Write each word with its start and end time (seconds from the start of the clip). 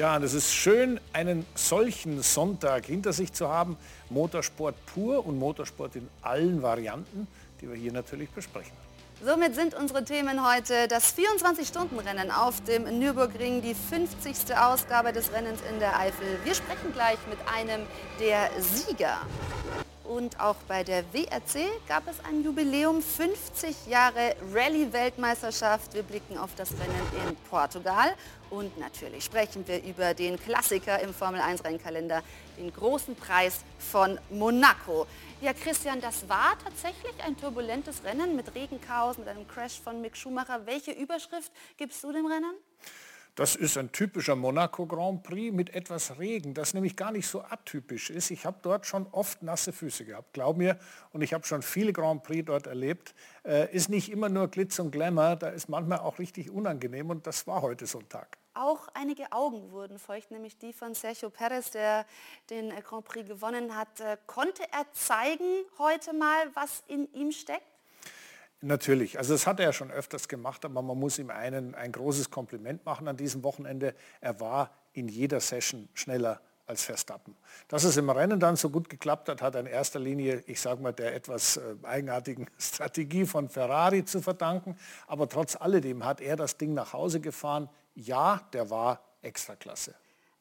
Ja, 0.00 0.16
und 0.16 0.22
es 0.22 0.32
ist 0.32 0.54
schön, 0.54 0.98
einen 1.12 1.44
solchen 1.54 2.22
Sonntag 2.22 2.86
hinter 2.86 3.12
sich 3.12 3.34
zu 3.34 3.50
haben. 3.50 3.76
Motorsport 4.08 4.74
pur 4.86 5.26
und 5.26 5.38
Motorsport 5.38 5.94
in 5.94 6.08
allen 6.22 6.62
Varianten, 6.62 7.28
die 7.60 7.68
wir 7.68 7.76
hier 7.76 7.92
natürlich 7.92 8.30
besprechen. 8.30 8.72
Somit 9.22 9.54
sind 9.54 9.74
unsere 9.74 10.02
Themen 10.02 10.42
heute 10.42 10.88
das 10.88 11.14
24-Stunden-Rennen 11.18 12.30
auf 12.30 12.62
dem 12.62 12.84
Nürburgring, 12.98 13.60
die 13.60 13.74
50. 13.74 14.56
Ausgabe 14.56 15.12
des 15.12 15.30
Rennens 15.34 15.60
in 15.70 15.78
der 15.80 15.98
Eifel. 15.98 16.38
Wir 16.44 16.54
sprechen 16.54 16.94
gleich 16.94 17.18
mit 17.28 17.38
einem 17.54 17.82
der 18.18 18.48
Sieger. 18.58 19.18
Und 20.04 20.40
auch 20.40 20.56
bei 20.66 20.82
der 20.82 21.04
WRC 21.12 21.68
gab 21.86 22.08
es 22.08 22.16
ein 22.28 22.42
Jubiläum, 22.42 23.02
50 23.02 23.86
Jahre 23.86 24.34
Rallye-Weltmeisterschaft. 24.52 25.92
Wir 25.92 26.02
blicken 26.02 26.38
auf 26.38 26.50
das 26.56 26.70
Rennen 26.72 27.28
in 27.28 27.36
Portugal. 27.50 28.14
Und 28.50 28.76
natürlich 28.78 29.24
sprechen 29.24 29.66
wir 29.68 29.82
über 29.82 30.12
den 30.12 30.38
Klassiker 30.38 31.00
im 31.00 31.14
Formel-1-Rennkalender, 31.14 32.22
den 32.58 32.72
großen 32.72 33.14
Preis 33.14 33.60
von 33.78 34.18
Monaco. 34.30 35.06
Ja, 35.40 35.52
Christian, 35.52 36.00
das 36.00 36.28
war 36.28 36.58
tatsächlich 36.62 37.14
ein 37.24 37.36
turbulentes 37.36 38.02
Rennen 38.04 38.34
mit 38.34 38.54
Regenchaos, 38.54 39.18
mit 39.18 39.28
einem 39.28 39.46
Crash 39.46 39.80
von 39.80 40.00
Mick 40.00 40.16
Schumacher. 40.16 40.66
Welche 40.66 40.90
Überschrift 40.90 41.52
gibst 41.76 42.02
du 42.02 42.12
dem 42.12 42.26
Rennen? 42.26 42.54
Das 43.36 43.54
ist 43.54 43.78
ein 43.78 43.92
typischer 43.92 44.34
Monaco 44.34 44.86
Grand 44.86 45.22
Prix 45.22 45.54
mit 45.54 45.72
etwas 45.72 46.18
Regen, 46.18 46.52
das 46.52 46.74
nämlich 46.74 46.96
gar 46.96 47.12
nicht 47.12 47.28
so 47.28 47.42
atypisch 47.42 48.10
ist. 48.10 48.30
Ich 48.30 48.44
habe 48.44 48.58
dort 48.60 48.86
schon 48.86 49.06
oft 49.12 49.42
nasse 49.42 49.72
Füße 49.72 50.04
gehabt, 50.04 50.32
glaub 50.32 50.56
mir, 50.56 50.78
und 51.12 51.22
ich 51.22 51.32
habe 51.32 51.46
schon 51.46 51.62
viele 51.62 51.92
Grand 51.92 52.24
Prix 52.24 52.44
dort 52.44 52.66
erlebt. 52.66 53.14
Äh, 53.44 53.74
ist 53.74 53.88
nicht 53.88 54.10
immer 54.10 54.28
nur 54.28 54.48
Glitz 54.48 54.78
und 54.80 54.90
Glamour, 54.90 55.36
da 55.36 55.48
ist 55.48 55.68
manchmal 55.68 56.00
auch 56.00 56.18
richtig 56.18 56.50
unangenehm 56.50 57.08
und 57.08 57.26
das 57.26 57.46
war 57.46 57.62
heute 57.62 57.86
so 57.86 58.00
ein 58.00 58.08
Tag. 58.08 58.39
Auch 58.54 58.88
einige 58.94 59.30
Augen 59.30 59.70
wurden 59.70 59.98
feucht, 59.98 60.32
nämlich 60.32 60.58
die 60.58 60.72
von 60.72 60.94
Sergio 60.94 61.30
Perez, 61.30 61.70
der 61.70 62.04
den 62.50 62.72
äh, 62.72 62.80
Grand 62.82 63.04
Prix 63.04 63.28
gewonnen 63.28 63.76
hat. 63.76 64.00
Äh, 64.00 64.16
konnte 64.26 64.64
er 64.72 64.90
zeigen 64.92 65.64
heute 65.78 66.12
mal, 66.12 66.50
was 66.54 66.82
in 66.88 67.12
ihm 67.12 67.30
steckt? 67.30 67.62
Natürlich, 68.62 69.18
also 69.18 69.32
das 69.34 69.46
hat 69.46 69.60
er 69.60 69.72
schon 69.72 69.90
öfters 69.90 70.28
gemacht, 70.28 70.64
aber 70.64 70.82
man 70.82 70.98
muss 70.98 71.18
ihm 71.18 71.30
einen, 71.30 71.74
ein 71.74 71.92
großes 71.92 72.30
Kompliment 72.30 72.84
machen 72.84 73.08
an 73.08 73.16
diesem 73.16 73.42
Wochenende. 73.44 73.94
Er 74.20 74.38
war 74.40 74.70
in 74.92 75.08
jeder 75.08 75.40
Session 75.40 75.88
schneller 75.94 76.40
als 76.66 76.84
Verstappen. 76.84 77.36
Dass 77.68 77.84
es 77.84 77.96
im 77.96 78.10
Rennen 78.10 78.38
dann 78.38 78.56
so 78.56 78.70
gut 78.70 78.88
geklappt 78.88 79.28
hat, 79.28 79.42
hat 79.42 79.54
in 79.54 79.66
erster 79.66 79.98
Linie, 79.98 80.42
ich 80.46 80.60
sage 80.60 80.82
mal, 80.82 80.92
der 80.92 81.14
etwas 81.14 81.56
äh, 81.56 81.74
eigenartigen 81.82 82.48
Strategie 82.58 83.26
von 83.26 83.48
Ferrari 83.48 84.04
zu 84.04 84.22
verdanken. 84.22 84.76
Aber 85.06 85.28
trotz 85.28 85.56
alledem 85.56 86.04
hat 86.04 86.20
er 86.20 86.36
das 86.36 86.56
Ding 86.56 86.74
nach 86.74 86.92
Hause 86.92 87.20
gefahren. 87.20 87.68
Ja, 88.02 88.40
der 88.52 88.70
war 88.70 89.00
Extraklasse 89.22 89.94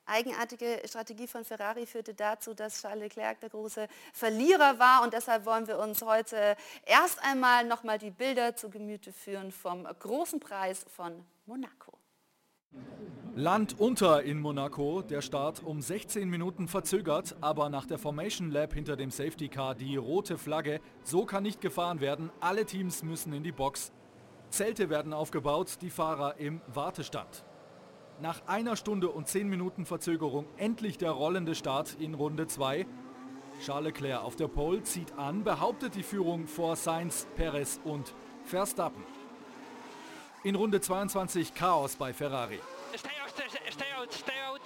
eigenartige 0.09 0.81
Strategie 0.85 1.27
von 1.27 1.45
Ferrari 1.45 1.85
führte 1.85 2.13
dazu, 2.13 2.53
dass 2.53 2.81
Charles 2.81 3.03
Leclerc 3.03 3.39
der 3.39 3.49
große 3.49 3.87
Verlierer 4.13 4.79
war 4.79 5.03
und 5.03 5.13
deshalb 5.13 5.45
wollen 5.45 5.67
wir 5.67 5.79
uns 5.79 6.01
heute 6.01 6.55
erst 6.85 7.23
einmal 7.23 7.65
nochmal 7.65 7.99
die 7.99 8.11
Bilder 8.11 8.55
zu 8.55 8.69
Gemüte 8.69 9.13
führen 9.13 9.51
vom 9.51 9.83
großen 9.83 10.39
Preis 10.39 10.85
von 10.95 11.23
Monaco. 11.45 11.93
Land 13.35 13.79
unter 13.79 14.23
in 14.23 14.39
Monaco, 14.39 15.01
der 15.01 15.21
Start 15.21 15.63
um 15.63 15.81
16 15.81 16.29
Minuten 16.29 16.67
verzögert, 16.67 17.35
aber 17.41 17.69
nach 17.69 17.85
der 17.85 17.97
Formation 17.97 18.51
Lab 18.51 18.73
hinter 18.73 18.95
dem 18.95 19.11
Safety 19.11 19.47
Car 19.47 19.75
die 19.75 19.95
rote 19.95 20.37
Flagge. 20.37 20.81
So 21.03 21.25
kann 21.25 21.43
nicht 21.43 21.61
gefahren 21.61 22.01
werden, 22.01 22.31
alle 22.41 22.65
Teams 22.65 23.03
müssen 23.03 23.31
in 23.33 23.43
die 23.43 23.51
Box. 23.51 23.91
Zelte 24.49 24.89
werden 24.89 25.13
aufgebaut, 25.13 25.77
die 25.81 25.91
Fahrer 25.91 26.37
im 26.37 26.61
Wartestand. 26.67 27.45
Nach 28.21 28.41
einer 28.47 28.75
Stunde 28.75 29.07
und 29.09 29.29
zehn 29.29 29.47
Minuten 29.47 29.85
Verzögerung 29.85 30.45
endlich 30.57 30.97
der 30.97 31.11
rollende 31.11 31.55
Start 31.55 31.95
in 31.99 32.15
Runde 32.15 32.47
2. 32.47 32.85
Charles 33.63 33.93
Leclerc 33.93 34.21
auf 34.21 34.35
der 34.35 34.49
Pole 34.49 34.83
zieht 34.83 35.13
an, 35.17 35.45
behauptet 35.45 35.95
die 35.95 36.03
Führung 36.03 36.45
vor 36.45 36.75
Sainz, 36.75 37.27
Perez 37.37 37.79
und 37.85 38.13
Verstappen. 38.43 39.03
In 40.43 40.55
Runde 40.55 40.81
22 40.81 41.53
Chaos 41.53 41.95
bei 41.95 42.11
Ferrari. 42.11 42.59
Stay 42.93 43.09
out, 43.23 43.29
stay 43.29 43.85
out, 43.97 44.11
stay 44.11 44.33
out. 44.49 44.61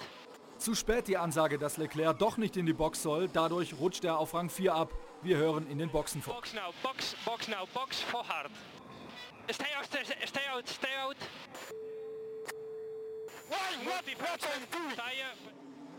Zu 0.58 0.74
spät 0.74 1.06
die 1.06 1.16
Ansage, 1.16 1.56
dass 1.56 1.76
Leclerc 1.76 2.18
doch 2.18 2.36
nicht 2.36 2.56
in 2.56 2.66
die 2.66 2.72
Box 2.72 3.02
soll. 3.02 3.28
Dadurch 3.28 3.74
rutscht 3.78 4.04
er 4.04 4.18
auf 4.18 4.34
Rang 4.34 4.50
4 4.50 4.74
ab. 4.74 4.92
Wir 5.22 5.36
hören 5.36 5.70
in 5.70 5.78
den 5.78 5.90
Boxen 5.90 6.22
vor. 6.22 6.34
Box 6.34 6.54
now, 6.54 6.72
box, 6.82 7.14
box 7.24 7.46
now, 7.46 7.66
box 7.72 8.00
for 8.00 8.26
hard. 8.26 8.50
Stay 9.48 9.66
out, 9.78 9.84
stay 9.84 10.00
out, 10.52 10.68
stay 10.68 10.88
out. 11.04 11.16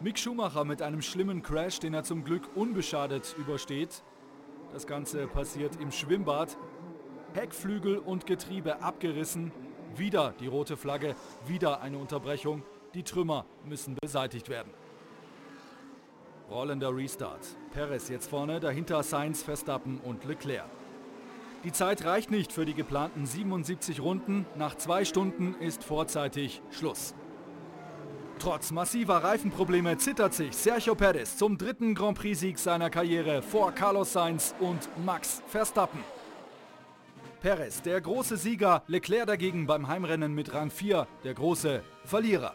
Mick 0.01 0.19
Schumacher 0.19 0.66
mit 0.66 0.81
einem 0.81 1.01
schlimmen 1.01 1.41
Crash, 1.41 1.79
den 1.79 1.94
er 1.94 2.03
zum 2.03 2.23
Glück 2.23 2.44
unbeschadet 2.56 3.35
übersteht. 3.38 4.03
Das 4.73 4.85
Ganze 4.85 5.28
passiert 5.28 5.79
im 5.79 5.91
Schwimmbad. 5.91 6.57
Heckflügel 7.34 7.97
und 7.97 8.25
Getriebe 8.25 8.81
abgerissen. 8.81 9.51
Wieder 9.95 10.34
die 10.39 10.47
rote 10.47 10.78
Flagge, 10.78 11.16
wieder 11.47 11.81
eine 11.81 11.97
Unterbrechung. 11.97 12.63
Die 12.94 13.03
Trümmer 13.03 13.45
müssen 13.66 13.95
beseitigt 14.01 14.50
werden. 14.50 14.72
Rollender 16.50 16.95
Restart. 16.95 17.45
Perez 17.72 18.09
jetzt 18.09 18.29
vorne, 18.29 18.59
dahinter 18.59 19.01
Sainz, 19.03 19.41
Verstappen 19.41 20.00
und 20.00 20.25
Leclerc. 20.25 20.69
Die 21.63 21.72
Zeit 21.72 22.05
reicht 22.05 22.29
nicht 22.29 22.51
für 22.51 22.66
die 22.66 22.75
geplanten 22.75 23.25
77 23.25 24.00
Runden. 24.00 24.45
Nach 24.55 24.75
zwei 24.75 25.03
Stunden 25.03 25.55
ist 25.59 25.84
vorzeitig 25.84 26.61
Schluss. 26.69 27.16
Trotz 28.40 28.72
massiver 28.72 29.23
Reifenprobleme 29.23 29.97
zittert 29.97 30.34
sich 30.34 30.56
Sergio 30.56 30.94
Perez 30.94 31.38
zum 31.38 31.57
dritten 31.57 31.96
Grand 31.96 32.18
Prix-Sieg 32.18 32.59
seiner 32.59 32.90
Karriere 32.90 33.41
vor 33.41 33.72
Carlos 33.72 34.13
Sainz 34.13 34.53
und 34.59 34.90
Max 35.03 35.41
Verstappen. 35.47 36.00
Perez, 37.41 37.81
der 37.81 38.01
große 38.01 38.38
Sieger, 38.38 38.84
Leclerc 38.88 39.28
dagegen 39.28 39.68
beim 39.68 39.88
Heimrennen 39.88 40.34
mit 40.34 40.53
Rang 40.53 40.69
4, 40.69 41.07
der 41.23 41.34
große 41.34 41.81
Verlierer. 42.03 42.53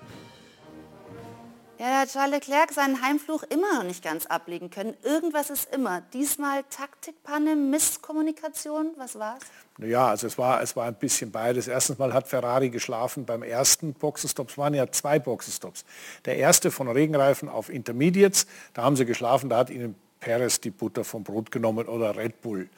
Ja, 1.81 1.87
da 1.87 2.01
hat 2.01 2.13
Charles 2.13 2.47
Leclerc 2.47 2.73
seinen 2.73 3.01
Heimfluch 3.01 3.43
immer 3.45 3.79
noch 3.79 3.85
nicht 3.85 4.05
ganz 4.05 4.27
ablegen 4.27 4.69
können. 4.69 4.93
Irgendwas 5.03 5.49
ist 5.49 5.75
immer. 5.75 6.03
Diesmal 6.13 6.63
Taktikpanne, 6.69 7.57
Misskommunikation, 7.57 8.91
was 8.99 9.19
war's? 9.19 9.41
Ja, 9.79 10.09
also 10.09 10.27
es 10.27 10.37
war, 10.37 10.61
es 10.61 10.77
war 10.77 10.85
ein 10.85 10.97
bisschen 10.97 11.31
beides. 11.33 11.69
Erstens 11.69 11.97
mal 11.97 12.13
hat 12.13 12.29
Ferrari 12.29 12.69
geschlafen 12.69 13.25
beim 13.25 13.43
ersten 13.43 13.95
Boxenstopp. 13.95 14.51
Es 14.51 14.59
waren 14.59 14.75
ja 14.75 14.93
zwei 14.93 15.19
Boxenstops. 15.19 15.87
Der 16.27 16.37
erste 16.37 16.71
von 16.71 16.87
Regenreifen 16.87 17.49
auf 17.49 17.71
Intermediates, 17.71 18.47
da 18.75 18.83
haben 18.83 18.97
sie 18.97 19.07
geschlafen, 19.07 19.49
da 19.49 19.57
hat 19.57 19.71
ihnen 19.71 19.95
Perez 20.21 20.61
die 20.61 20.69
Butter 20.71 21.03
vom 21.03 21.25
Brot 21.25 21.51
genommen 21.51 21.89
oder 21.89 22.15
Red 22.15 22.43
Bull. 22.43 22.69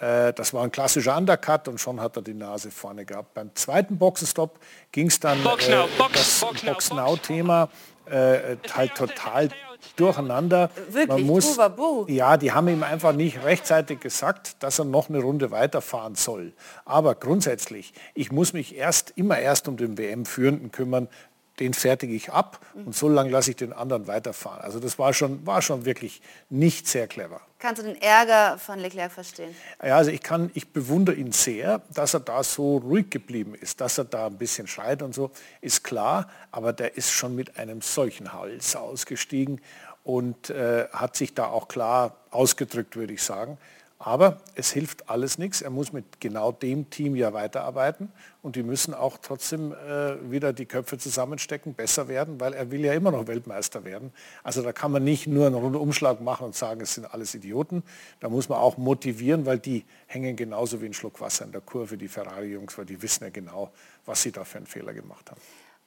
Äh, 0.00 0.32
das 0.32 0.52
war 0.52 0.64
ein 0.64 0.72
klassischer 0.72 1.16
Undercut 1.16 1.68
und 1.68 1.80
schon 1.80 2.00
hat 2.00 2.16
er 2.16 2.22
die 2.22 2.34
Nase 2.34 2.72
vorne 2.72 3.04
gehabt. 3.04 3.34
Beim 3.34 3.54
zweiten 3.54 3.98
Boxenstopp 3.98 4.58
ging 4.90 5.06
es 5.06 5.20
dann 5.20 5.40
Box 5.44 5.68
now, 5.68 5.84
äh, 5.84 5.88
Box, 5.96 6.40
das 6.40 6.62
Box-Now-Thema 6.64 7.68
äh, 8.10 8.56
halt 8.74 8.94
total 8.94 9.48
durcheinander. 9.96 10.70
Wirklich, 10.90 11.08
Man 11.08 11.22
muss, 11.22 11.58
ja, 12.08 12.36
die 12.36 12.52
haben 12.52 12.68
ihm 12.68 12.82
einfach 12.82 13.12
nicht 13.12 13.42
rechtzeitig 13.44 14.00
gesagt, 14.00 14.62
dass 14.62 14.78
er 14.78 14.84
noch 14.84 15.08
eine 15.08 15.18
Runde 15.20 15.50
weiterfahren 15.50 16.14
soll. 16.14 16.52
Aber 16.84 17.14
grundsätzlich, 17.14 17.92
ich 18.14 18.32
muss 18.32 18.52
mich 18.52 18.76
erst 18.76 19.12
immer 19.16 19.38
erst 19.38 19.68
um 19.68 19.76
den 19.76 19.98
WM-Führenden 19.98 20.72
kümmern, 20.72 21.08
den 21.60 21.74
fertige 21.74 22.14
ich 22.14 22.30
ab 22.32 22.60
und 22.74 22.94
so 22.94 23.08
lange 23.08 23.30
lasse 23.30 23.50
ich 23.50 23.56
den 23.56 23.72
anderen 23.72 24.06
weiterfahren. 24.06 24.60
Also 24.60 24.78
das 24.78 24.98
war 24.98 25.12
schon, 25.12 25.44
war 25.46 25.60
schon 25.60 25.84
wirklich 25.84 26.22
nicht 26.48 26.86
sehr 26.86 27.08
clever. 27.08 27.40
Kannst 27.60 27.82
du 27.82 27.86
den 27.86 28.00
Ärger 28.00 28.56
von 28.56 28.78
Leclerc 28.78 29.10
verstehen? 29.10 29.52
Ja, 29.82 29.96
also 29.96 30.12
ich 30.12 30.22
kann, 30.22 30.52
ich 30.54 30.72
bewundere 30.72 31.16
ihn 31.16 31.32
sehr, 31.32 31.82
dass 31.92 32.14
er 32.14 32.20
da 32.20 32.44
so 32.44 32.76
ruhig 32.76 33.10
geblieben 33.10 33.56
ist, 33.56 33.80
dass 33.80 33.98
er 33.98 34.04
da 34.04 34.26
ein 34.26 34.38
bisschen 34.38 34.68
schreit 34.68 35.02
und 35.02 35.12
so, 35.12 35.32
ist 35.60 35.82
klar, 35.82 36.28
aber 36.52 36.72
der 36.72 36.96
ist 36.96 37.10
schon 37.10 37.34
mit 37.34 37.58
einem 37.58 37.82
solchen 37.82 38.32
Hals 38.32 38.76
ausgestiegen 38.76 39.60
und 40.04 40.50
äh, 40.50 40.86
hat 40.92 41.16
sich 41.16 41.34
da 41.34 41.46
auch 41.46 41.66
klar 41.66 42.16
ausgedrückt, 42.30 42.94
würde 42.94 43.14
ich 43.14 43.22
sagen. 43.24 43.58
Aber 44.00 44.40
es 44.54 44.70
hilft 44.70 45.10
alles 45.10 45.38
nichts. 45.38 45.60
Er 45.60 45.70
muss 45.70 45.92
mit 45.92 46.20
genau 46.20 46.52
dem 46.52 46.88
Team 46.88 47.16
ja 47.16 47.32
weiterarbeiten 47.32 48.12
und 48.42 48.54
die 48.54 48.62
müssen 48.62 48.94
auch 48.94 49.18
trotzdem 49.18 49.72
äh, 49.72 50.30
wieder 50.30 50.52
die 50.52 50.66
Köpfe 50.66 50.98
zusammenstecken, 50.98 51.74
besser 51.74 52.06
werden, 52.06 52.38
weil 52.38 52.52
er 52.52 52.70
will 52.70 52.84
ja 52.84 52.92
immer 52.94 53.10
noch 53.10 53.26
Weltmeister 53.26 53.84
werden. 53.84 54.12
Also 54.44 54.62
da 54.62 54.72
kann 54.72 54.92
man 54.92 55.02
nicht 55.02 55.26
nur 55.26 55.46
einen 55.46 55.56
Rundumschlag 55.56 56.20
machen 56.20 56.46
und 56.46 56.54
sagen, 56.54 56.80
es 56.80 56.94
sind 56.94 57.12
alles 57.12 57.34
Idioten. 57.34 57.82
Da 58.20 58.28
muss 58.28 58.48
man 58.48 58.58
auch 58.58 58.76
motivieren, 58.76 59.46
weil 59.46 59.58
die 59.58 59.84
hängen 60.06 60.36
genauso 60.36 60.80
wie 60.80 60.86
ein 60.86 60.94
Schluck 60.94 61.20
Wasser 61.20 61.44
in 61.44 61.52
der 61.52 61.60
Kurve, 61.60 61.98
die 61.98 62.08
Ferrari-Jungs, 62.08 62.78
weil 62.78 62.86
die 62.86 63.02
wissen 63.02 63.24
ja 63.24 63.30
genau, 63.30 63.72
was 64.06 64.22
sie 64.22 64.30
da 64.30 64.44
für 64.44 64.58
einen 64.58 64.66
Fehler 64.66 64.94
gemacht 64.94 65.28
haben. 65.28 65.40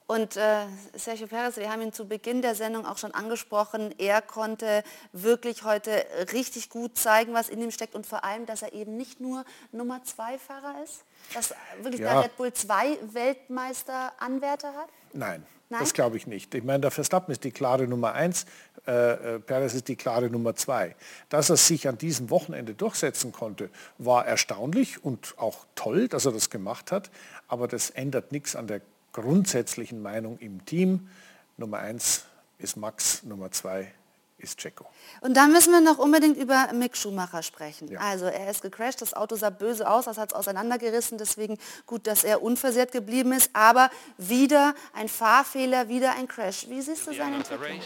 Und 0.06 0.36
äh, 0.36 0.66
Sergio 0.94 1.26
Perez, 1.26 1.56
wir 1.56 1.70
haben 1.70 1.82
ihn 1.82 1.92
zu 1.92 2.06
Beginn 2.06 2.42
der 2.42 2.54
Sendung 2.54 2.86
auch 2.86 2.98
schon 2.98 3.12
angesprochen, 3.12 3.94
er 3.98 4.20
konnte 4.20 4.82
wirklich 5.12 5.64
heute 5.64 6.04
richtig 6.32 6.68
gut 6.70 6.98
zeigen, 6.98 7.34
was 7.34 7.48
in 7.48 7.60
ihm 7.62 7.70
steckt 7.70 7.94
und 7.94 8.06
vor 8.06 8.24
allem, 8.24 8.46
dass 8.46 8.62
er 8.62 8.72
eben 8.72 8.96
nicht 8.96 9.20
nur 9.20 9.44
Nummer 9.70 10.02
zwei 10.04 10.38
Fahrer 10.38 10.82
ist, 10.82 11.04
dass 11.34 11.54
wirklich 11.80 12.00
ja. 12.00 12.14
der 12.14 12.24
Red 12.24 12.36
Bull 12.36 12.52
2 12.52 12.98
Weltmeister 13.12 14.12
Anwärter 14.18 14.74
hat? 14.74 14.88
Nein, 15.12 15.46
Nein? 15.72 15.80
Das 15.80 15.94
glaube 15.94 16.18
ich 16.18 16.26
nicht. 16.26 16.54
Ich 16.54 16.64
meine, 16.64 16.80
der 16.80 16.90
Verstappen 16.90 17.32
ist 17.32 17.44
die 17.44 17.50
klare 17.50 17.88
Nummer 17.88 18.12
eins, 18.12 18.44
äh, 18.86 19.36
äh, 19.36 19.38
Perez 19.38 19.72
ist 19.72 19.88
die 19.88 19.96
klare 19.96 20.28
Nummer 20.28 20.54
zwei. 20.54 20.94
Dass 21.30 21.48
er 21.48 21.56
sich 21.56 21.88
an 21.88 21.96
diesem 21.96 22.28
Wochenende 22.28 22.74
durchsetzen 22.74 23.32
konnte, 23.32 23.70
war 23.96 24.26
erstaunlich 24.26 25.02
und 25.02 25.32
auch 25.38 25.64
toll, 25.74 26.08
dass 26.08 26.26
er 26.26 26.32
das 26.32 26.50
gemacht 26.50 26.92
hat. 26.92 27.10
Aber 27.48 27.68
das 27.68 27.88
ändert 27.88 28.32
nichts 28.32 28.54
an 28.54 28.66
der 28.66 28.82
grundsätzlichen 29.12 30.02
Meinung 30.02 30.38
im 30.38 30.64
Team. 30.64 31.08
Nummer 31.56 31.78
eins 31.78 32.24
ist 32.58 32.76
Max, 32.76 33.22
Nummer 33.22 33.50
zwei 33.50 33.92
ist 34.38 34.58
Checo. 34.58 34.86
Und 35.20 35.36
dann 35.36 35.52
müssen 35.52 35.72
wir 35.72 35.80
noch 35.80 35.98
unbedingt 35.98 36.36
über 36.36 36.72
Mick 36.72 36.96
Schumacher 36.96 37.42
sprechen. 37.42 37.88
Ja. 37.88 38.00
Also 38.00 38.26
er 38.26 38.50
ist 38.50 38.62
gecrashed, 38.62 39.00
das 39.00 39.14
Auto 39.14 39.36
sah 39.36 39.50
böse 39.50 39.88
aus, 39.88 40.06
das 40.06 40.18
hat 40.18 40.32
es 40.32 40.34
auseinandergerissen, 40.34 41.18
deswegen 41.18 41.58
gut, 41.86 42.06
dass 42.06 42.24
er 42.24 42.42
unversehrt 42.42 42.92
geblieben 42.92 43.32
ist, 43.32 43.50
aber 43.52 43.90
wieder 44.18 44.74
ein 44.94 45.08
Fahrfehler, 45.08 45.88
wieder 45.88 46.14
ein 46.16 46.26
Crash. 46.26 46.68
Wie 46.68 46.82
siehst 46.82 47.06
du 47.06 47.14
seine 47.14 47.36
Entwicklung? 47.36 47.80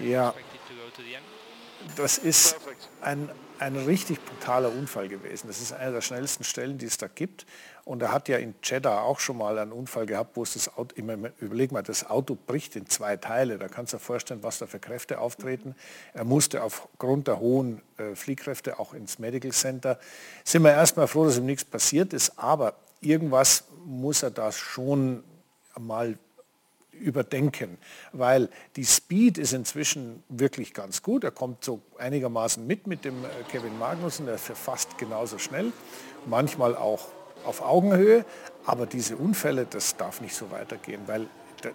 Ja, 0.00 0.34
das 1.96 2.18
ist 2.18 2.56
ein, 3.00 3.30
ein 3.58 3.76
richtig 3.76 4.24
brutaler 4.24 4.70
Unfall 4.70 5.08
gewesen. 5.08 5.46
Das 5.46 5.60
ist 5.60 5.72
eine 5.72 5.92
der 5.92 6.00
schnellsten 6.00 6.44
Stellen, 6.44 6.78
die 6.78 6.86
es 6.86 6.98
da 6.98 7.06
gibt. 7.06 7.46
Und 7.84 8.02
er 8.02 8.12
hat 8.12 8.28
ja 8.28 8.38
in 8.38 8.54
Jeddah 8.62 9.02
auch 9.02 9.20
schon 9.20 9.36
mal 9.36 9.58
einen 9.58 9.72
Unfall 9.72 10.06
gehabt, 10.06 10.36
wo 10.36 10.42
es 10.42 10.54
das 10.54 10.76
Auto, 10.76 10.94
überleg 11.40 11.70
mal, 11.70 11.82
das 11.82 12.08
Auto 12.08 12.34
bricht 12.34 12.76
in 12.76 12.86
zwei 12.86 13.16
Teile. 13.16 13.58
Da 13.58 13.68
kannst 13.68 13.92
du 13.92 13.98
dir 13.98 14.02
vorstellen, 14.02 14.42
was 14.42 14.58
da 14.58 14.66
für 14.66 14.78
Kräfte 14.78 15.20
auftreten. 15.20 15.74
Er 16.14 16.24
musste 16.24 16.62
aufgrund 16.62 17.28
der 17.28 17.40
hohen 17.40 17.82
äh, 17.98 18.14
Fliehkräfte 18.14 18.78
auch 18.78 18.94
ins 18.94 19.18
Medical 19.18 19.52
Center. 19.52 19.98
Sind 20.44 20.62
wir 20.62 20.72
erstmal 20.72 21.06
froh, 21.08 21.26
dass 21.26 21.36
ihm 21.36 21.46
nichts 21.46 21.64
passiert 21.64 22.12
ist, 22.14 22.38
aber 22.38 22.74
irgendwas 23.00 23.64
muss 23.84 24.22
er 24.22 24.30
da 24.30 24.50
schon 24.50 25.22
mal 25.78 26.18
überdenken, 27.00 27.78
weil 28.12 28.48
die 28.76 28.84
Speed 28.84 29.38
ist 29.38 29.52
inzwischen 29.52 30.22
wirklich 30.28 30.74
ganz 30.74 31.02
gut. 31.02 31.24
Er 31.24 31.30
kommt 31.30 31.64
so 31.64 31.82
einigermaßen 31.98 32.66
mit 32.66 32.86
mit 32.86 33.04
dem 33.04 33.24
äh, 33.24 33.28
Kevin 33.50 33.78
Magnussen, 33.78 34.26
der 34.26 34.36
ist 34.36 34.48
fast 34.54 34.98
genauso 34.98 35.38
schnell, 35.38 35.72
manchmal 36.26 36.76
auch 36.76 37.08
auf 37.44 37.62
Augenhöhe, 37.62 38.24
aber 38.64 38.86
diese 38.86 39.16
Unfälle, 39.16 39.66
das 39.68 39.96
darf 39.96 40.20
nicht 40.20 40.34
so 40.34 40.50
weitergehen, 40.50 41.02
weil 41.06 41.26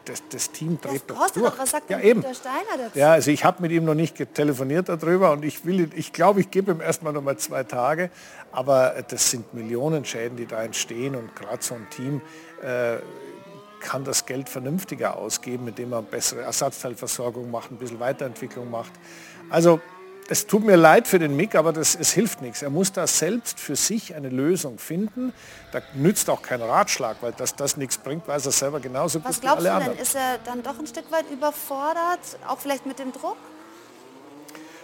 das, 0.06 0.21
das, 0.30 0.51
Team 0.51 0.80
dreht 0.80 1.04
das 1.07 1.18
doch 1.18 1.30
durch. 1.31 1.45
Doch, 1.51 1.60
was 1.60 1.72
sagt 1.72 1.89
ja, 1.89 2.00
eben. 2.00 2.22
der 2.22 2.33
Steiner 2.33 2.77
dazu? 2.77 2.98
Ja, 3.00 3.13
also 3.13 3.31
ich 3.31 3.44
habe 3.44 3.62
mit 3.62 3.72
ihm 3.72 3.86
noch 3.86 3.95
nicht 3.95 4.15
telefoniert 4.36 4.89
darüber 4.89 5.31
und 5.31 5.44
ich 5.44 5.65
will, 5.65 5.89
ich 5.95 6.13
glaube, 6.13 6.42
ich 6.42 6.51
gebe 6.51 6.72
ihm 6.72 6.81
erstmal 6.81 7.13
noch 7.13 7.24
mal 7.24 7.38
zwei 7.38 7.63
Tage, 7.63 8.12
aber 8.51 9.04
das 9.07 9.31
sind 9.31 9.54
Millionen 9.54 10.06
Schäden, 10.06 10.38
die 10.38 10.45
da 10.45 10.63
entstehen 10.63 11.15
und 11.15 11.36
gerade 11.36 11.63
so 11.63 11.75
ein 11.75 11.88
Team 11.89 12.22
äh, 12.62 12.98
kann 13.80 14.04
das 14.04 14.26
Geld 14.26 14.50
vernünftiger 14.50 15.18
ausgeben, 15.18 15.68
indem 15.68 15.90
man 15.92 16.06
bessere 16.06 16.42
Ersatzteilversorgung 16.42 17.50
macht, 17.52 17.72
ein 17.72 17.78
bisschen 17.78 18.00
Weiterentwicklung 18.00 18.70
macht. 18.70 18.92
Also 19.50 19.80
es 20.31 20.46
tut 20.46 20.64
mir 20.64 20.76
leid 20.76 21.08
für 21.08 21.18
den 21.18 21.36
Mick, 21.36 21.56
aber 21.56 21.74
das, 21.74 21.96
es 21.96 22.12
hilft 22.12 22.42
nichts. 22.42 22.62
Er 22.62 22.70
muss 22.70 22.92
da 22.92 23.08
selbst 23.08 23.60
für 23.60 23.76
sich 23.76 24.14
eine 24.14 24.30
Lösung 24.30 24.78
finden. 24.78 25.34
Da 25.72 25.81
nützt 25.96 26.30
auch 26.30 26.44
kein 26.44 26.62
Ratschlag, 26.62 27.18
weil 27.22 27.31
dass 27.31 27.56
das 27.56 27.78
nichts 27.78 27.98
bringt, 27.98 28.28
weiß 28.28 28.46
er 28.46 28.52
selber 28.52 28.80
genauso 28.80 29.24
Was 29.24 29.38
gut 29.38 29.44
wie 29.44 29.48
alle 29.48 29.64
du 29.64 29.74
anderen. 29.74 29.94
Denn? 29.94 30.04
Ist 30.04 30.16
er 30.16 30.38
dann 30.46 30.62
doch 30.62 30.78
ein 30.78 30.86
Stück 30.86 31.12
weit 31.12 31.25
überfordert, 31.32 32.20
auch 32.48 32.60
vielleicht 32.60 32.86
mit 32.86 33.00
dem 33.00 33.12
Druck? 33.12 33.38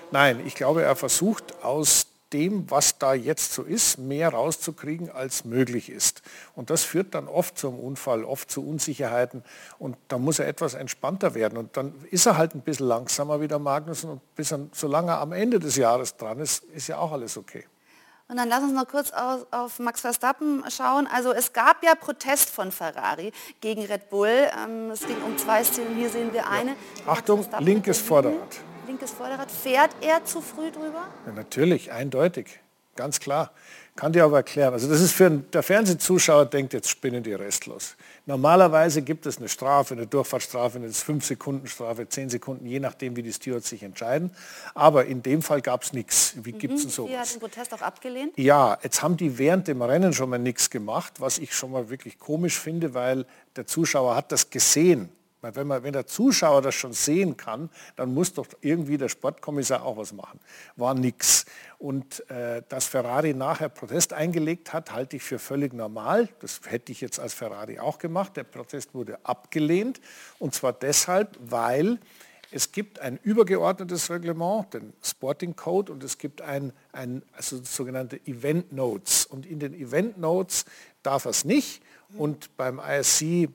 Nein, 0.10 0.42
ich 0.46 0.56
glaube, 0.56 0.82
er 0.82 0.96
versucht 0.96 1.64
aus 1.64 2.08
dem, 2.36 2.70
was 2.70 2.98
da 2.98 3.14
jetzt 3.14 3.54
so 3.54 3.64
ist, 3.64 3.98
mehr 3.98 4.30
rauszukriegen, 4.30 5.10
als 5.10 5.46
möglich 5.46 5.90
ist. 5.90 6.22
Und 6.54 6.70
das 6.70 6.84
führt 6.84 7.16
dann 7.16 7.30
oft 7.30 7.58
zum 7.58 7.80
Unfall, 7.80 8.26
oft 8.26 8.52
zu 8.52 8.68
Unsicherheiten. 8.68 9.42
Und 9.80 9.96
da 10.10 10.18
muss 10.18 10.40
er 10.40 10.48
etwas 10.48 10.74
entspannter 10.74 11.34
werden. 11.34 11.58
Und 11.58 11.78
dann 11.78 11.96
ist 12.12 12.26
er 12.26 12.38
halt 12.38 12.54
ein 12.54 12.62
bisschen 12.62 12.88
langsamer 12.88 13.40
wie 13.40 13.48
der 13.48 13.60
Magnussen. 13.60 14.10
Und 14.10 14.36
bis 14.36 14.52
er, 14.52 14.60
solange 14.74 15.12
er 15.12 15.22
am 15.22 15.32
Ende 15.32 15.60
des 15.60 15.78
Jahres 15.78 16.18
dran 16.18 16.40
ist, 16.40 16.66
ist 16.66 16.88
ja 16.88 16.98
auch 16.98 17.14
alles 17.14 17.38
okay. 17.38 17.64
Und 18.28 18.38
dann 18.38 18.50
lass 18.50 18.64
uns 18.64 18.74
noch 18.74 18.88
kurz 18.88 19.12
auf, 19.12 19.46
auf, 19.52 19.80
Max 19.80 20.02
Verstappen 20.02 20.64
schauen. 20.70 21.08
Also 21.08 21.32
es 21.32 21.54
gab 21.54 21.84
ja 21.84 21.96
Protest 21.96 22.50
von 22.50 22.72
Ferrari 22.72 23.32
gegen 23.62 23.86
Red 23.86 24.10
Bull. 24.10 24.50
Ähm, 24.62 24.90
es 24.92 25.08
ging 25.08 25.22
um 25.24 25.38
zwei 25.38 25.64
Szenen. 25.64 25.96
Hier 25.96 26.10
sehen 26.10 26.34
wir 26.34 26.50
eine. 26.50 26.72
Ja. 26.72 27.14
Achtung, 27.14 27.46
linkes 27.60 28.00
Vorderrad 28.00 28.60
linkes 28.86 29.12
Vorderrad. 29.12 29.52
Fährt 29.52 29.92
er 30.02 30.24
zu 30.26 30.42
früh 30.42 30.72
drüber? 30.72 31.08
Ja, 31.26 31.34
natürlich, 31.34 31.92
eindeutig, 31.92 32.60
ganz 32.96 33.20
klar. 33.20 33.52
Kann 33.96 34.12
dir 34.12 34.26
aber 34.26 34.38
erklären. 34.38 34.74
Also 34.74 34.90
das 34.90 35.00
ist 35.00 35.14
für 35.14 35.28
einen, 35.28 35.50
der 35.52 35.64
Fernsehzuschauer 35.64 36.48
denkt, 36.48 36.74
jetzt 36.74 36.90
spinnen 36.90 37.24
die 37.24 37.34
restlos. 37.34 37.96
Normalerweise 38.26 39.02
gibt 39.02 39.26
es 39.26 39.38
eine 39.38 39.48
Strafe, 39.48 39.94
eine 39.94 40.06
Durchfahrtsstrafe, 40.06 40.80
eine 40.80 40.92
5 40.92 41.24
Sekunden 41.26 41.68
Strafe, 41.68 42.10
10 42.10 42.30
Sekunden, 42.30 42.66
je 42.66 42.82
nachdem, 42.82 43.16
wie 43.16 43.24
die 43.24 43.32
Stewards 43.32 43.70
sich 43.70 43.84
entscheiden. 43.84 44.32
Aber 44.74 45.06
in 45.06 45.24
dem 45.24 45.42
Fall 45.42 45.62
gab 45.62 45.84
es 45.84 45.94
nichts. 45.94 46.34
Wie 46.44 46.52
mhm. 46.52 46.58
gibt 46.60 46.74
es 46.74 46.82
denn 46.82 46.92
so? 46.92 47.08
Die 47.08 47.18
hat 47.18 47.34
den 47.34 47.40
Protest 47.40 47.74
auch 47.74 47.82
abgelehnt? 47.82 48.34
Ja, 48.36 48.78
jetzt 48.84 49.02
haben 49.02 49.16
die 49.16 49.38
während 49.38 49.70
dem 49.70 49.82
Rennen 49.82 50.12
schon 50.12 50.30
mal 50.30 50.40
nichts 50.40 50.70
gemacht, 50.70 51.14
was 51.20 51.38
ich 51.38 51.54
schon 51.54 51.72
mal 51.72 51.90
wirklich 51.90 52.20
komisch 52.20 52.60
finde, 52.60 52.94
weil 52.94 53.26
der 53.56 53.66
Zuschauer 53.66 54.18
hat 54.18 54.34
das 54.34 54.50
gesehen 54.50 55.10
wenn, 55.54 55.68
man, 55.68 55.84
wenn 55.84 55.94
der 55.94 56.08
Zuschauer 56.08 56.62
das 56.62 56.76
schon 56.76 56.94
sehen 56.94 57.38
kann, 57.38 57.70
dann 57.96 58.14
muss 58.14 58.34
doch 58.34 58.48
irgendwie 58.62 58.98
der 58.98 59.10
Sportkommissar 59.10 59.84
auch 59.84 59.98
was 59.98 60.14
machen. 60.14 60.40
War 60.76 60.94
nichts. 60.94 61.46
Und 61.78 62.28
äh, 62.30 62.64
dass 62.70 62.88
Ferrari 62.88 63.34
nachher 63.34 63.70
Protest 63.70 64.14
eingelegt 64.14 64.74
hat, 64.74 64.92
halte 64.94 65.18
ich 65.18 65.24
für 65.24 65.40
völlig 65.40 65.74
normal. 65.74 66.30
Das 66.40 66.62
hätte 66.66 66.92
ich 66.92 67.02
jetzt 67.02 67.20
als 67.20 67.34
Ferrari 67.34 67.80
auch 67.80 68.00
gemacht. 68.00 68.38
Der 68.38 68.46
Protest 68.46 68.94
wurde 68.94 69.20
abgelehnt. 69.24 70.00
Und 70.40 70.56
zwar 70.56 70.74
deshalb, 70.74 71.38
weil 71.40 72.00
es 72.52 72.72
gibt 72.72 73.00
ein 73.00 73.20
übergeordnetes 73.22 74.10
Reglement, 74.10 74.74
den 74.74 74.94
Sporting 75.04 75.56
Code, 75.56 75.92
und 75.92 76.04
es 76.04 76.18
gibt 76.18 76.42
ein, 76.42 76.72
ein 76.94 77.22
also 77.34 77.62
sogenannte 77.62 78.18
Event 78.26 78.72
Notes. 78.72 79.26
Und 79.26 79.46
in 79.46 79.60
den 79.60 79.74
Event 79.74 80.18
Notes 80.18 80.64
darf 81.04 81.26
es 81.26 81.44
nicht. 81.44 81.82
Und 82.18 82.56
beim 82.56 82.80
ISC 82.80 83.50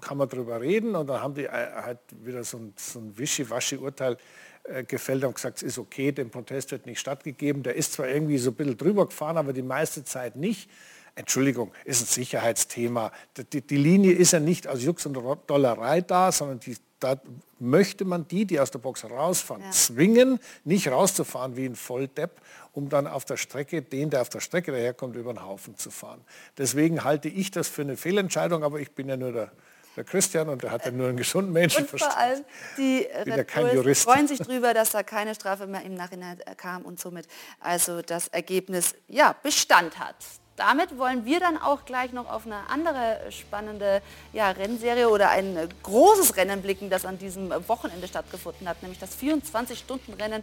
kann 0.00 0.18
man 0.18 0.28
darüber 0.28 0.60
reden 0.60 0.94
und 0.94 1.06
dann 1.08 1.20
haben 1.20 1.34
die 1.34 1.44
äh, 1.44 1.50
halt 1.50 1.98
wieder 2.24 2.44
so 2.44 2.58
ein, 2.58 2.72
so 2.76 2.98
ein 2.98 3.16
Wischiwaschi-Urteil 3.16 4.16
äh, 4.64 4.84
gefällt 4.84 5.24
und 5.24 5.34
gesagt, 5.34 5.58
es 5.58 5.62
ist 5.62 5.78
okay, 5.78 6.12
dem 6.12 6.30
Protest 6.30 6.72
wird 6.72 6.86
nicht 6.86 7.00
stattgegeben. 7.00 7.62
Der 7.62 7.74
ist 7.74 7.94
zwar 7.94 8.08
irgendwie 8.08 8.38
so 8.38 8.50
ein 8.50 8.54
bisschen 8.54 8.76
drüber 8.76 9.06
gefahren, 9.06 9.36
aber 9.36 9.52
die 9.52 9.62
meiste 9.62 10.04
Zeit 10.04 10.36
nicht. 10.36 10.68
Entschuldigung, 11.14 11.72
ist 11.84 12.02
ein 12.02 12.06
Sicherheitsthema. 12.06 13.10
Die, 13.52 13.60
die 13.60 13.76
Linie 13.76 14.12
ist 14.12 14.32
ja 14.32 14.40
nicht 14.40 14.68
aus 14.68 14.82
Jux 14.84 15.04
und 15.06 15.18
Dollerei 15.48 16.00
da, 16.00 16.30
sondern 16.30 16.60
die, 16.60 16.76
da 17.00 17.20
möchte 17.58 18.04
man 18.04 18.28
die, 18.28 18.44
die 18.44 18.60
aus 18.60 18.70
der 18.70 18.78
Box 18.78 19.04
rausfahren, 19.04 19.62
ja. 19.62 19.70
zwingen, 19.70 20.38
nicht 20.64 20.86
rauszufahren 20.88 21.56
wie 21.56 21.66
ein 21.66 21.74
Volldepp, 21.74 22.40
um 22.72 22.88
dann 22.88 23.06
auf 23.06 23.24
der 23.24 23.36
Strecke, 23.36 23.82
den, 23.82 24.10
der 24.10 24.20
auf 24.20 24.28
der 24.28 24.40
Strecke 24.40 24.70
daherkommt, 24.70 25.16
über 25.16 25.32
den 25.32 25.44
Haufen 25.44 25.76
zu 25.76 25.90
fahren. 25.90 26.20
Deswegen 26.56 27.02
halte 27.02 27.28
ich 27.28 27.50
das 27.50 27.68
für 27.68 27.82
eine 27.82 27.96
Fehlentscheidung, 27.96 28.62
aber 28.62 28.78
ich 28.80 28.92
bin 28.92 29.08
ja 29.08 29.16
nur 29.16 29.32
der 29.32 29.52
der 29.98 30.04
Christian 30.04 30.48
und 30.48 30.62
der 30.62 30.70
hat 30.70 30.84
ja 30.84 30.90
nur 30.90 31.08
einen 31.08 31.16
gesunden 31.16 31.52
Menschenverstand. 31.52 32.12
Und 32.12 32.12
vor 32.12 32.20
allem 32.20 32.44
die 32.76 33.06
Red 33.30 33.82
Bulls 33.82 34.02
freuen 34.02 34.28
sich 34.28 34.38
darüber, 34.38 34.72
dass 34.72 34.92
da 34.92 35.02
keine 35.02 35.34
Strafe 35.34 35.66
mehr 35.66 35.82
im 35.82 35.94
Nachhinein 35.94 36.38
kam 36.56 36.82
und 36.82 36.98
somit 36.98 37.26
also 37.60 38.00
das 38.00 38.28
Ergebnis 38.28 38.94
ja, 39.08 39.34
Bestand 39.42 39.98
hat. 39.98 40.16
Damit 40.56 40.98
wollen 40.98 41.24
wir 41.24 41.38
dann 41.38 41.56
auch 41.56 41.84
gleich 41.84 42.12
noch 42.12 42.28
auf 42.28 42.44
eine 42.44 42.68
andere 42.68 43.20
spannende 43.30 44.02
ja, 44.32 44.50
Rennserie 44.50 45.08
oder 45.08 45.30
ein 45.30 45.56
großes 45.84 46.36
Rennen 46.36 46.62
blicken, 46.62 46.90
das 46.90 47.06
an 47.06 47.16
diesem 47.16 47.50
Wochenende 47.68 48.08
stattgefunden 48.08 48.68
hat, 48.68 48.82
nämlich 48.82 48.98
das 48.98 49.16
24-Stunden-Rennen 49.18 50.42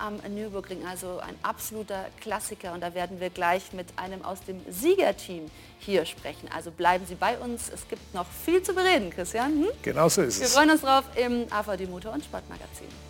am 0.00 0.16
Nürburgring. 0.34 0.86
Also 0.86 1.20
ein 1.20 1.34
absoluter 1.42 2.06
Klassiker 2.20 2.72
und 2.72 2.80
da 2.80 2.94
werden 2.94 3.20
wir 3.20 3.30
gleich 3.30 3.72
mit 3.72 3.86
einem 3.96 4.24
aus 4.24 4.40
dem 4.42 4.60
Siegerteam 4.68 5.50
hier 5.78 6.04
sprechen. 6.06 6.48
Also 6.54 6.70
bleiben 6.70 7.06
Sie 7.06 7.14
bei 7.14 7.38
uns. 7.38 7.70
Es 7.72 7.88
gibt 7.88 8.14
noch 8.14 8.26
viel 8.44 8.62
zu 8.62 8.74
bereden, 8.74 9.10
Christian. 9.10 9.50
Hm? 9.50 9.68
Genau 9.82 10.08
so 10.08 10.22
ist 10.22 10.38
wir 10.38 10.46
es. 10.46 10.52
Wir 10.52 10.58
freuen 10.58 10.70
uns 10.70 10.80
drauf 10.82 11.04
im 11.16 11.46
AVD 11.50 11.86
Motor- 11.86 12.12
und 12.12 12.24
Sportmagazin. 12.24 13.09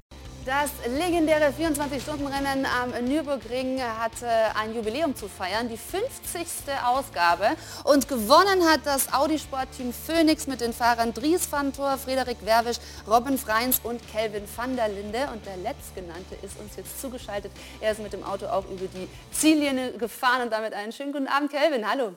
Das 0.61 0.69
legendäre 0.95 1.51
24-Stunden-Rennen 1.59 2.67
am 2.67 3.05
Nürburgring 3.05 3.81
hatte 3.81 4.27
ein 4.53 4.75
Jubiläum 4.75 5.15
zu 5.15 5.27
feiern, 5.27 5.67
die 5.67 5.77
50. 5.77 6.45
Ausgabe. 6.85 7.45
Und 7.83 8.07
gewonnen 8.07 8.63
hat 8.69 8.81
das 8.85 9.11
Audi-Sportteam 9.11 9.91
Phoenix 9.91 10.45
mit 10.45 10.61
den 10.61 10.71
Fahrern 10.71 11.15
Dries 11.15 11.51
van 11.51 11.73
Thor, 11.73 11.97
Frederik 11.97 12.45
Werwisch, 12.45 12.77
Robin 13.07 13.39
Freins 13.39 13.81
und 13.83 14.07
Kelvin 14.11 14.43
van 14.55 14.75
der 14.75 14.89
Linde. 14.89 15.29
Und 15.33 15.43
der 15.47 15.57
letztgenannte 15.57 16.35
ist 16.43 16.59
uns 16.59 16.75
jetzt 16.75 17.01
zugeschaltet. 17.01 17.51
Er 17.79 17.93
ist 17.93 18.03
mit 18.03 18.13
dem 18.13 18.23
Auto 18.23 18.45
auch 18.45 18.65
über 18.65 18.85
die 18.85 19.07
Ziellinie 19.31 19.93
gefahren 19.93 20.43
und 20.43 20.53
damit 20.53 20.75
einen 20.75 20.91
schönen 20.91 21.11
guten 21.11 21.27
Abend, 21.27 21.49
Kelvin. 21.49 21.89
Hallo. 21.89 22.13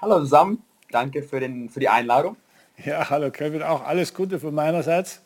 Hallo 0.00 0.20
zusammen. 0.20 0.62
Danke 0.92 1.24
für, 1.24 1.40
den, 1.40 1.70
für 1.70 1.80
die 1.80 1.88
Einladung. 1.88 2.36
Ja, 2.84 3.10
hallo 3.10 3.32
Kelvin. 3.32 3.64
Auch 3.64 3.84
alles 3.84 4.14
Gute 4.14 4.38
von 4.38 4.54
meinerseits 4.54 5.22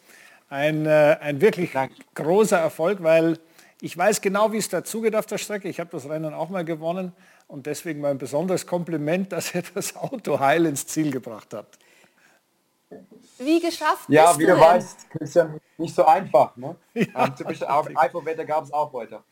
ein, 0.48 0.86
äh, 0.86 1.18
ein 1.20 1.40
wirklich 1.40 1.72
Danke. 1.72 1.94
großer 2.14 2.58
Erfolg, 2.58 3.02
weil 3.02 3.38
ich 3.80 3.96
weiß 3.96 4.20
genau, 4.20 4.52
wie 4.52 4.58
es 4.58 4.68
dazu 4.68 5.02
geht 5.02 5.14
auf 5.16 5.26
der 5.26 5.38
Strecke. 5.38 5.68
Ich 5.68 5.80
habe 5.80 5.90
das 5.90 6.08
Rennen 6.08 6.32
auch 6.32 6.48
mal 6.48 6.64
gewonnen 6.64 7.12
und 7.48 7.66
deswegen 7.66 8.00
mein 8.00 8.18
besonderes 8.18 8.66
Kompliment, 8.66 9.32
dass 9.32 9.54
er 9.54 9.62
das 9.74 9.96
Auto 9.96 10.38
heil 10.40 10.66
ins 10.66 10.86
Ziel 10.86 11.10
gebracht 11.10 11.52
hat. 11.54 11.66
Wie 13.38 13.60
geschafft 13.60 14.08
Ja, 14.08 14.38
wie 14.38 14.46
du, 14.46 14.58
weißt, 14.58 15.10
Christian, 15.10 15.60
nicht 15.76 15.94
so 15.94 16.04
einfach. 16.04 16.56
Ne? 16.56 16.76
Ja, 16.94 17.26
ähm, 17.26 17.36
typisch 17.36 17.62
Eifelwetter 17.62 18.44
gab 18.44 18.64
es 18.64 18.72
auch 18.72 18.92
heute. 18.92 19.22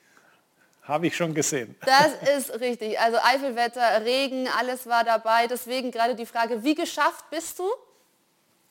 Habe 0.82 1.06
ich 1.06 1.16
schon 1.16 1.32
gesehen. 1.32 1.76
Das 1.86 2.12
ist 2.36 2.60
richtig. 2.60 2.98
Also 2.98 3.18
Eifelwetter, 3.22 4.04
Regen, 4.04 4.48
alles 4.58 4.86
war 4.86 5.04
dabei. 5.04 5.46
Deswegen 5.46 5.92
gerade 5.92 6.16
die 6.16 6.26
Frage, 6.26 6.64
wie 6.64 6.74
geschafft 6.74 7.24
bist 7.30 7.58
du? 7.60 7.64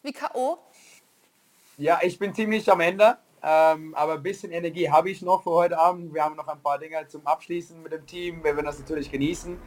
Wie 0.03 0.11
K.O.? 0.11 0.57
Ja, 1.81 1.97
ich 2.03 2.19
bin 2.19 2.31
ziemlich 2.31 2.71
am 2.71 2.79
Ende, 2.79 3.17
ähm, 3.41 3.95
aber 3.95 4.13
ein 4.13 4.21
bisschen 4.21 4.51
Energie 4.51 4.87
habe 4.87 5.09
ich 5.09 5.23
noch 5.23 5.41
für 5.41 5.49
heute 5.49 5.79
Abend. 5.79 6.13
Wir 6.13 6.23
haben 6.23 6.35
noch 6.35 6.47
ein 6.47 6.61
paar 6.61 6.77
Dinge 6.77 7.07
zum 7.07 7.25
Abschließen 7.25 7.81
mit 7.81 7.91
dem 7.91 8.05
Team. 8.05 8.43
Wir 8.43 8.55
werden 8.55 8.67
das 8.67 8.77
natürlich 8.77 9.11
genießen. 9.11 9.57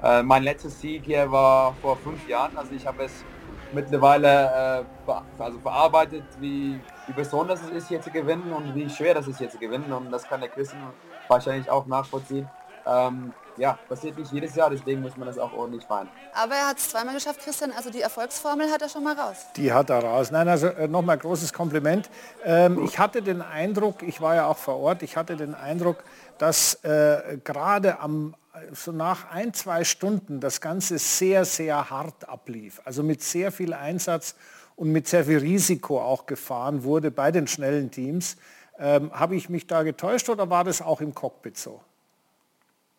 Äh, 0.00 0.22
mein 0.22 0.44
letztes 0.44 0.80
Sieg 0.80 1.02
hier 1.04 1.32
war 1.32 1.74
vor 1.82 1.96
fünf 1.96 2.28
Jahren, 2.28 2.56
also 2.56 2.72
ich 2.76 2.86
habe 2.86 3.02
es 3.02 3.24
mittlerweile 3.72 4.86
äh, 5.08 5.12
also 5.42 5.58
verarbeitet, 5.58 6.22
wie, 6.38 6.78
wie 7.08 7.12
besonders 7.12 7.60
es 7.64 7.70
ist, 7.70 7.88
hier 7.88 8.00
zu 8.00 8.12
gewinnen 8.12 8.52
und 8.52 8.72
wie 8.76 8.88
schwer 8.88 9.14
das 9.14 9.26
ist, 9.26 9.38
hier 9.38 9.50
zu 9.50 9.58
gewinnen. 9.58 9.92
Und 9.92 10.12
das 10.12 10.22
kann 10.28 10.38
der 10.38 10.50
Christian 10.50 10.80
wahrscheinlich 11.26 11.68
auch 11.68 11.86
nachvollziehen. 11.86 12.48
Ähm, 12.86 13.32
ja, 13.56 13.78
passiert 13.88 14.18
nicht 14.18 14.32
jedes 14.32 14.54
Jahr, 14.54 14.70
deswegen 14.70 15.00
muss 15.00 15.16
man 15.16 15.26
das 15.26 15.38
auch 15.38 15.52
ordentlich 15.52 15.84
feiern. 15.84 16.08
Aber 16.34 16.54
er 16.54 16.68
hat 16.68 16.78
es 16.78 16.88
zweimal 16.88 17.14
geschafft, 17.14 17.40
Christian, 17.40 17.72
also 17.72 17.90
die 17.90 18.00
Erfolgsformel 18.00 18.70
hat 18.70 18.82
er 18.82 18.88
schon 18.88 19.04
mal 19.04 19.14
raus. 19.14 19.36
Die 19.56 19.72
hat 19.72 19.90
er 19.90 20.02
raus. 20.02 20.30
Nein, 20.30 20.48
also 20.48 20.66
äh, 20.68 20.88
nochmal 20.88 21.18
großes 21.18 21.52
Kompliment. 21.52 22.10
Ähm, 22.44 22.84
ich 22.84 22.98
hatte 22.98 23.22
den 23.22 23.42
Eindruck, 23.42 24.02
ich 24.02 24.20
war 24.20 24.34
ja 24.34 24.46
auch 24.46 24.58
vor 24.58 24.76
Ort, 24.76 25.02
ich 25.02 25.16
hatte 25.16 25.36
den 25.36 25.54
Eindruck, 25.54 26.04
dass 26.38 26.74
äh, 26.84 27.38
gerade 27.42 28.00
am 28.00 28.34
so 28.72 28.92
nach 28.92 29.30
ein, 29.30 29.52
zwei 29.52 29.84
Stunden 29.84 30.40
das 30.40 30.60
Ganze 30.60 30.98
sehr, 30.98 31.44
sehr 31.44 31.90
hart 31.90 32.28
ablief. 32.28 32.80
Also 32.84 33.02
mit 33.02 33.22
sehr 33.22 33.50
viel 33.50 33.72
Einsatz 33.72 34.36
und 34.76 34.90
mit 34.90 35.08
sehr 35.08 35.24
viel 35.24 35.38
Risiko 35.38 36.00
auch 36.00 36.26
gefahren 36.26 36.84
wurde 36.84 37.10
bei 37.10 37.32
den 37.32 37.46
schnellen 37.46 37.90
Teams. 37.90 38.36
Ähm, 38.78 39.12
Habe 39.12 39.36
ich 39.36 39.48
mich 39.48 39.66
da 39.66 39.82
getäuscht 39.82 40.28
oder 40.28 40.50
war 40.50 40.64
das 40.64 40.82
auch 40.82 41.00
im 41.00 41.14
Cockpit 41.14 41.58
so? 41.58 41.80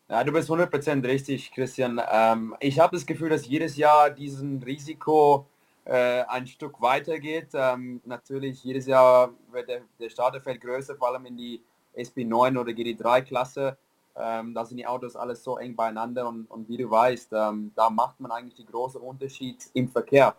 Ja, 0.07 0.23
du 0.23 0.31
bist 0.31 0.51
100% 0.51 1.03
richtig, 1.03 1.51
Christian. 1.51 1.99
Ähm, 2.11 2.55
ich 2.59 2.79
habe 2.79 2.95
das 2.95 3.07
Gefühl, 3.07 3.29
dass 3.29 3.47
jedes 3.47 3.75
Jahr 3.75 4.11
diesen 4.11 4.61
Risiko 4.61 5.47
äh, 5.83 6.21
ein 6.27 6.45
Stück 6.45 6.79
weitergeht. 6.79 7.47
Ähm, 7.53 8.01
natürlich, 8.05 8.63
jedes 8.63 8.85
Jahr 8.85 9.31
wird 9.51 9.67
der, 9.67 9.81
der 9.99 10.09
Starterfeld 10.09 10.61
größer, 10.61 10.95
vor 10.95 11.07
allem 11.07 11.25
in 11.25 11.37
die 11.37 11.61
SP9 11.97 12.59
oder 12.59 12.71
GD3-Klasse. 12.71 13.77
Ähm, 14.15 14.53
da 14.53 14.63
sind 14.63 14.77
die 14.77 14.85
Autos 14.85 15.15
alles 15.15 15.43
so 15.43 15.57
eng 15.57 15.75
beieinander 15.75 16.27
und, 16.27 16.45
und 16.51 16.69
wie 16.69 16.77
du 16.77 16.89
weißt, 16.89 17.33
ähm, 17.33 17.71
da 17.75 17.89
macht 17.89 18.19
man 18.19 18.31
eigentlich 18.31 18.55
die 18.55 18.65
große 18.65 18.99
Unterschied 18.99 19.57
im 19.73 19.89
Verkehr. 19.89 20.35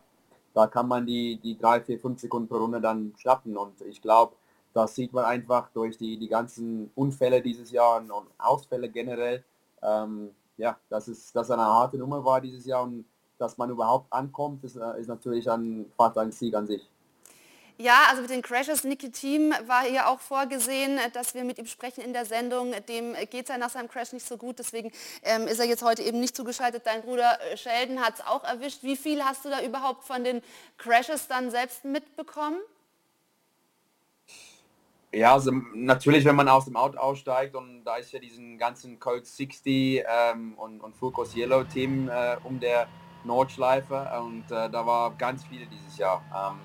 Da 0.55 0.69
kann 0.69 0.87
man 0.87 1.05
die, 1.07 1.41
die 1.43 1.59
3, 1.59 1.81
4, 1.81 1.99
5 1.99 2.21
Sekunden 2.21 2.49
pro 2.49 2.59
Runde 2.59 2.81
dann 2.81 3.15
schnappen 3.19 3.57
und 3.57 3.81
ich 3.83 4.01
glaube, 4.01 4.37
das 4.73 4.95
sieht 4.95 5.13
man 5.13 5.25
einfach 5.25 5.71
durch 5.73 5.99
die, 5.99 6.19
die 6.19 6.29
ganzen 6.29 6.91
Unfälle 6.95 7.43
dieses 7.43 7.73
Jahr 7.73 7.99
und 7.99 8.13
Ausfälle 8.39 8.89
generell 8.89 9.43
ähm, 9.83 10.35
ja, 10.57 10.79
dass 10.89 11.09
es 11.09 11.33
dass 11.33 11.51
eine 11.51 11.65
harte 11.65 11.99
Nummer 11.99 12.25
war 12.25 12.41
dieses 12.41 12.65
Jahr 12.67 12.83
und 12.83 13.05
dass 13.39 13.59
man 13.59 13.71
überhaupt 13.71 14.13
ankommt, 14.13 14.65
ist, 14.65 14.77
äh, 14.77 15.01
ist 15.01 15.09
natürlich 15.09 15.51
ein, 15.51 15.93
fast 15.97 16.17
ein 16.19 16.33
Sieg 16.33 16.55
an 16.55 16.67
sich. 16.67 16.89
Ja, 17.79 18.07
also 18.09 18.23
mit 18.23 18.31
den 18.31 18.41
Crashes, 18.41 18.83
Team 19.13 19.53
war 19.67 19.83
hier 19.83 20.09
auch 20.09 20.21
vorgesehen, 20.21 20.99
dass 21.13 21.35
wir 21.35 21.45
mit 21.45 21.59
ihm 21.59 21.67
sprechen 21.67 22.01
in 22.03 22.15
der 22.15 22.25
Sendung. 22.25 22.73
Dem 22.89 23.13
geht 23.31 23.43
es 23.43 23.49
ja 23.51 23.59
nach 23.59 23.69
seinem 23.69 23.89
Crash 23.89 24.13
nicht 24.15 24.27
so 24.27 24.39
gut, 24.39 24.59
deswegen 24.59 24.91
ähm, 25.23 25.47
ist 25.47 25.59
er 25.59 25.67
jetzt 25.67 25.83
heute 25.83 26.03
eben 26.03 26.19
nicht 26.19 26.35
zugeschaltet. 26.35 26.87
Dein 26.87 27.03
Bruder 27.03 27.39
äh, 27.53 27.57
Sheldon 27.59 28.01
hat 28.01 28.15
es 28.15 28.27
auch 28.27 28.45
erwischt. 28.45 28.83
Wie 28.83 28.97
viel 28.97 29.23
hast 29.23 29.45
du 29.45 29.51
da 29.51 29.63
überhaupt 29.63 30.05
von 30.05 30.25
den 30.25 30.41
Crashes 30.79 31.29
dann 31.29 31.51
selbst 31.51 31.85
mitbekommen? 31.85 32.57
Ja, 35.13 35.33
also 35.33 35.53
natürlich, 35.75 36.25
wenn 36.25 36.37
man 36.37 36.49
aus 36.49 36.65
dem 36.65 36.77
Auto 36.77 36.99
aussteigt 36.99 37.55
und 37.55 37.85
da 37.85 37.97
ist 37.97 38.13
ja 38.13 38.19
diesen 38.19 38.59
ganzen 38.59 38.99
Code 38.99 39.25
60 39.25 40.03
ähm, 40.07 40.55
und, 40.55 40.81
und 40.81 40.95
Focus 40.97 41.35
Yellow 41.37 41.65
Team 41.65 42.09
äh, 42.09 42.37
um 42.45 42.59
der 42.61 42.89
Nordschleife 43.25 44.09
und 44.21 44.45
äh, 44.51 44.69
da 44.69 44.87
war 44.87 45.15
ganz 45.17 45.45
viele 45.45 45.67
dieses 45.67 45.97
Jahr. 45.97 46.23
Ähm, 46.35 46.59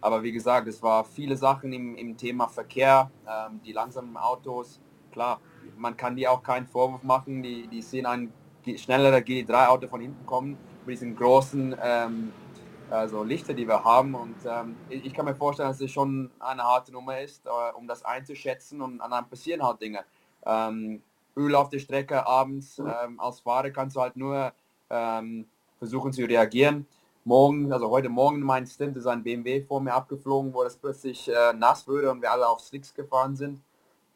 aber 0.00 0.22
wie 0.22 0.32
gesagt, 0.32 0.68
es 0.68 0.82
war 0.82 1.04
viele 1.04 1.36
Sachen 1.36 1.72
im, 1.72 1.96
im 1.96 2.16
Thema 2.16 2.48
Verkehr, 2.48 3.10
ähm, 3.26 3.60
die 3.64 3.72
langsamen 3.72 4.16
Autos. 4.16 4.80
Klar, 5.12 5.40
man 5.76 5.96
kann 5.96 6.16
die 6.16 6.28
auch 6.28 6.42
keinen 6.42 6.66
Vorwurf 6.66 7.02
machen, 7.02 7.42
die, 7.42 7.66
die 7.66 7.82
sehen 7.82 8.06
ein 8.06 8.32
schneller 8.76 9.16
GD3-Auto 9.16 9.88
von 9.88 10.00
hinten 10.00 10.24
kommen 10.26 10.56
mit 10.86 10.94
diesen 10.94 11.16
großen 11.16 11.74
ähm, 11.82 12.32
also 12.90 13.22
Lichter, 13.22 13.54
die 13.54 13.66
wir 13.66 13.84
haben. 13.84 14.14
Und 14.14 14.36
ähm, 14.44 14.76
ich 14.88 15.14
kann 15.14 15.24
mir 15.24 15.34
vorstellen, 15.34 15.68
dass 15.68 15.80
es 15.80 15.90
schon 15.90 16.30
eine 16.38 16.62
harte 16.62 16.92
Nummer 16.92 17.20
ist, 17.20 17.46
äh, 17.46 17.50
um 17.76 17.86
das 17.86 18.04
einzuschätzen 18.04 18.82
und 18.82 18.98
dann 18.98 19.28
passieren 19.28 19.62
halt 19.62 19.80
Dinge. 19.80 20.04
Ähm, 20.44 21.02
Öl 21.36 21.54
auf 21.54 21.68
der 21.68 21.78
Strecke 21.78 22.26
abends, 22.26 22.78
ähm, 22.78 23.20
als 23.20 23.40
Fahrer 23.40 23.70
kannst 23.70 23.96
du 23.96 24.00
halt 24.00 24.16
nur 24.16 24.52
ähm, 24.90 25.46
versuchen 25.78 26.12
zu 26.12 26.24
reagieren. 26.24 26.86
Morgen, 27.24 27.72
also 27.72 27.88
heute 27.90 28.08
Morgen 28.08 28.40
mein 28.40 28.66
Stint 28.66 28.96
ist 28.96 29.06
ein 29.06 29.22
BMW 29.22 29.62
vor 29.62 29.80
mir 29.80 29.92
abgeflogen, 29.92 30.52
wo 30.52 30.64
das 30.64 30.76
plötzlich 30.76 31.28
äh, 31.28 31.52
nass 31.52 31.86
wurde 31.86 32.10
und 32.10 32.20
wir 32.22 32.32
alle 32.32 32.48
auf 32.48 32.60
Slicks 32.60 32.94
gefahren 32.94 33.36
sind. 33.36 33.60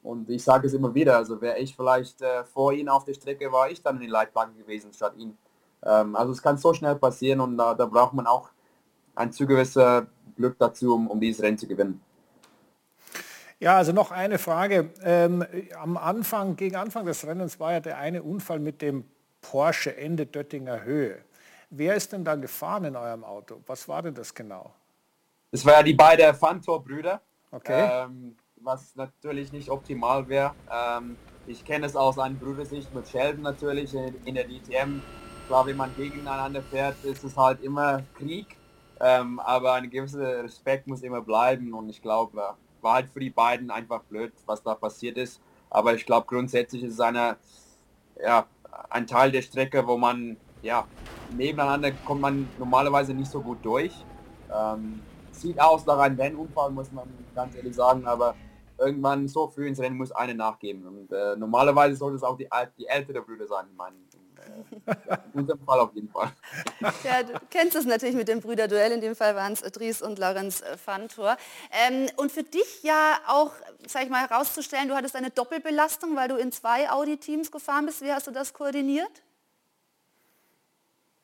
Und 0.02 0.28
ich 0.28 0.42
sage 0.42 0.66
es 0.66 0.74
immer 0.74 0.94
wieder, 0.94 1.16
also 1.16 1.40
wäre 1.40 1.58
ich 1.58 1.76
vielleicht 1.76 2.20
äh, 2.20 2.44
vor 2.44 2.72
ihm 2.72 2.88
auf 2.88 3.04
der 3.04 3.14
Strecke, 3.14 3.50
war 3.52 3.70
ich 3.70 3.82
dann 3.82 3.96
in 3.96 4.02
die 4.02 4.08
Leitplanke 4.08 4.58
gewesen 4.58 4.92
statt 4.92 5.14
ihn. 5.16 5.36
Ähm, 5.82 6.16
also 6.16 6.32
es 6.32 6.42
kann 6.42 6.58
so 6.58 6.74
schnell 6.74 6.96
passieren 6.96 7.40
und 7.40 7.56
da, 7.56 7.74
da 7.74 7.86
braucht 7.86 8.14
man 8.14 8.26
auch 8.26 8.50
ein 9.14 9.32
zu 9.32 9.46
gewisser 9.46 10.06
Glück 10.36 10.56
dazu, 10.58 10.94
um, 10.94 11.08
um 11.08 11.20
dieses 11.20 11.42
Rennen 11.42 11.58
zu 11.58 11.66
gewinnen. 11.66 12.00
Ja, 13.60 13.76
also 13.76 13.92
noch 13.92 14.10
eine 14.10 14.38
Frage. 14.38 14.90
Ähm, 15.02 15.44
am 15.80 15.96
Anfang, 15.96 16.56
gegen 16.56 16.76
Anfang 16.76 17.06
des 17.06 17.26
Rennens 17.26 17.60
war 17.60 17.72
ja 17.72 17.80
der 17.80 17.98
eine 17.98 18.22
Unfall 18.22 18.58
mit 18.58 18.82
dem 18.82 19.04
Porsche 19.40 19.96
Ende 19.96 20.26
Döttinger 20.26 20.82
Höhe. 20.84 21.18
Wer 21.70 21.94
ist 21.94 22.12
denn 22.12 22.24
da 22.24 22.34
gefahren 22.34 22.84
in 22.84 22.96
eurem 22.96 23.24
Auto? 23.24 23.60
Was 23.66 23.88
war 23.88 24.02
denn 24.02 24.14
das 24.14 24.34
genau? 24.34 24.72
Das 25.50 25.64
war 25.64 25.74
ja 25.74 25.82
die 25.82 25.94
beiden 25.94 26.34
Fantor-Brüder. 26.34 27.20
Okay. 27.50 27.88
Ähm, 27.90 28.36
was 28.56 28.96
natürlich 28.96 29.52
nicht 29.52 29.68
optimal 29.70 30.28
wäre. 30.28 30.54
Ähm, 30.70 31.16
ich 31.46 31.64
kenne 31.64 31.86
es 31.86 31.94
aus 31.94 32.18
einer 32.18 32.34
Brüdersicht 32.34 32.94
mit 32.94 33.08
Sheldon 33.08 33.42
natürlich 33.42 33.94
in, 33.94 34.14
in 34.24 34.34
der 34.34 34.44
DTM. 34.44 35.00
Klar, 35.46 35.66
wenn 35.66 35.76
man 35.76 35.94
gegeneinander 35.96 36.62
fährt, 36.62 36.96
ist 37.04 37.22
es 37.22 37.36
halt 37.36 37.62
immer 37.62 38.02
Krieg. 38.18 38.56
Ähm, 39.06 39.38
aber 39.40 39.74
ein 39.74 39.90
gewisser 39.90 40.44
Respekt 40.44 40.86
muss 40.86 41.02
immer 41.02 41.20
bleiben 41.20 41.74
und 41.74 41.90
ich 41.90 42.00
glaube, 42.00 42.54
war 42.80 42.94
halt 42.94 43.10
für 43.10 43.20
die 43.20 43.28
beiden 43.28 43.70
einfach 43.70 44.02
blöd, 44.04 44.32
was 44.46 44.62
da 44.62 44.74
passiert 44.74 45.18
ist. 45.18 45.42
Aber 45.68 45.92
ich 45.92 46.06
glaube, 46.06 46.26
grundsätzlich 46.26 46.82
ist 46.84 46.94
es 46.94 47.00
eine, 47.00 47.36
ja, 48.24 48.46
ein 48.88 49.06
Teil 49.06 49.30
der 49.30 49.42
Strecke, 49.42 49.86
wo 49.86 49.98
man, 49.98 50.38
ja, 50.62 50.86
nebeneinander 51.36 51.92
kommt 52.06 52.22
man 52.22 52.48
normalerweise 52.58 53.12
nicht 53.12 53.30
so 53.30 53.42
gut 53.42 53.58
durch. 53.62 53.92
Ähm, 54.50 55.02
sieht 55.32 55.60
aus 55.60 55.84
nach 55.84 55.98
einem 55.98 56.18
Rennunfall, 56.18 56.70
muss 56.70 56.90
man 56.90 57.04
ganz 57.34 57.54
ehrlich 57.56 57.74
sagen, 57.74 58.06
aber 58.06 58.34
irgendwann 58.78 59.28
so 59.28 59.48
früh 59.48 59.68
ins 59.68 59.80
Rennen 59.80 59.98
muss 59.98 60.12
eine 60.12 60.34
nachgeben. 60.34 60.86
Und 60.86 61.12
äh, 61.12 61.36
normalerweise 61.36 61.96
sollte 61.96 62.16
es 62.16 62.22
auch 62.22 62.38
die, 62.38 62.48
die 62.78 62.86
ältere 62.86 63.20
Brüder 63.20 63.46
sein, 63.46 63.66
in 63.70 63.76
meinem 63.76 63.96
in 64.14 64.23
unserem 65.32 65.60
Fall 65.64 65.80
auf 65.80 65.94
jeden 65.94 66.08
Fall. 66.08 66.32
Ja, 67.02 67.22
du 67.22 67.32
kennst 67.50 67.76
es 67.76 67.84
natürlich 67.84 68.14
mit 68.14 68.28
dem 68.28 68.40
Brüderduell. 68.40 68.92
In 68.92 69.00
dem 69.00 69.16
Fall 69.16 69.34
waren 69.34 69.52
es 69.52 69.60
Dries 69.60 70.02
und 70.02 70.18
Lorenz 70.18 70.62
Fantor. 70.84 71.36
Ähm, 71.70 72.08
und 72.16 72.32
für 72.32 72.42
dich 72.42 72.82
ja 72.82 73.18
auch, 73.26 73.52
sag 73.86 74.04
ich 74.04 74.10
mal, 74.10 74.28
herauszustellen, 74.28 74.88
du 74.88 74.94
hattest 74.94 75.16
eine 75.16 75.30
Doppelbelastung, 75.30 76.16
weil 76.16 76.28
du 76.28 76.36
in 76.36 76.52
zwei 76.52 76.90
Audi-Teams 76.90 77.50
gefahren 77.50 77.86
bist. 77.86 78.02
Wie 78.02 78.12
hast 78.12 78.26
du 78.26 78.30
das 78.30 78.52
koordiniert? 78.52 79.22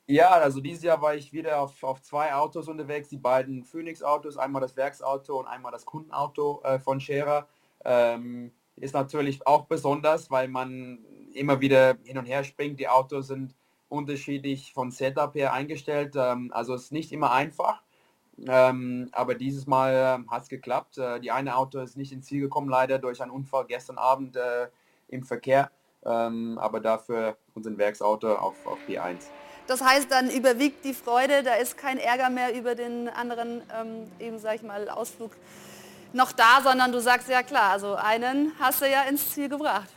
Ja, 0.07 0.31
also 0.31 0.61
dieses 0.61 0.83
Jahr 0.83 1.01
war 1.01 1.15
ich 1.15 1.33
wieder 1.33 1.61
auf, 1.61 1.85
auf 1.85 2.03
zwei 2.03 2.35
Autos 2.35 2.67
unterwegs, 2.67 3.09
die 3.09 3.17
beiden 3.17 3.63
Phoenix-Autos, 3.63 4.37
einmal 4.39 4.61
das 4.61 4.77
Werksauto 4.77 5.39
und 5.39 5.47
einmal 5.47 5.71
das 5.71 5.87
Kundenauto 5.87 6.61
äh, 6.65 6.81
von 6.81 7.01
Scherer. 7.01 7.47
Ähm, 7.85 8.51
ist 8.75 8.95
natürlich 8.95 9.47
auch 9.47 9.67
besonders, 9.67 10.29
weil 10.29 10.49
man 10.49 10.99
immer 11.35 11.61
wieder 11.61 11.97
hin 12.05 12.19
und 12.19 12.27
her 12.27 12.45
springt. 12.45 12.81
Die 12.81 12.89
Autos 12.89 13.29
sind 13.29 13.55
unterschiedlich 13.89 14.73
von 14.73 14.91
Setup 14.91 15.35
her 15.35 15.53
eingestellt. 15.53 16.15
Ähm, 16.17 16.51
also 16.55 16.75
es 16.75 16.85
ist 16.85 16.93
nicht 16.93 17.13
immer 17.13 17.33
einfach. 17.33 17.83
Ähm, 18.47 19.09
aber 19.13 19.35
dieses 19.35 19.67
Mal 19.67 19.93
äh, 19.93 20.31
hat 20.31 20.43
es 20.45 20.49
geklappt. 20.49 20.99
Äh, 20.99 21.21
die 21.21 21.31
eine 21.31 21.57
Auto 21.57 21.81
ist 21.81 21.97
nicht 21.97 22.13
ins 22.13 22.27
Ziel 22.27 22.41
gekommen, 22.41 22.69
leider 22.69 22.99
durch 22.99 23.21
einen 23.23 23.31
Unfall 23.31 23.67
gestern 23.67 23.99
Abend 23.99 24.37
äh, 24.37 24.69
im 25.09 25.25
Verkehr. 25.25 25.71
Ähm, 26.05 26.59
aber 26.59 26.81
dafür 26.81 27.37
unser 27.55 27.77
Werksauto 27.77 28.35
auf, 28.35 28.67
auf 28.67 28.79
P1. 28.89 29.27
Das 29.67 29.83
heißt, 29.85 30.11
dann 30.11 30.31
überwiegt 30.31 30.85
die 30.85 30.95
Freude, 30.95 31.43
da 31.43 31.55
ist 31.55 31.77
kein 31.77 31.99
Ärger 31.99 32.31
mehr 32.31 32.55
über 32.59 32.75
den 32.75 33.09
anderen, 33.09 33.63
ähm, 33.79 34.11
eben 34.19 34.39
sag 34.39 34.57
ich 34.57 34.63
mal, 34.63 34.89
Ausflug 34.89 35.33
noch 36.13 36.33
da, 36.33 36.61
sondern 36.63 36.91
du 36.91 37.01
sagst 37.01 37.29
ja 37.29 37.43
klar, 37.43 37.73
also 37.73 37.95
einen 37.95 38.53
hast 38.59 38.81
du 38.81 38.91
ja 38.91 39.03
ins 39.03 39.33
Ziel 39.33 39.49
gebracht. 39.49 39.89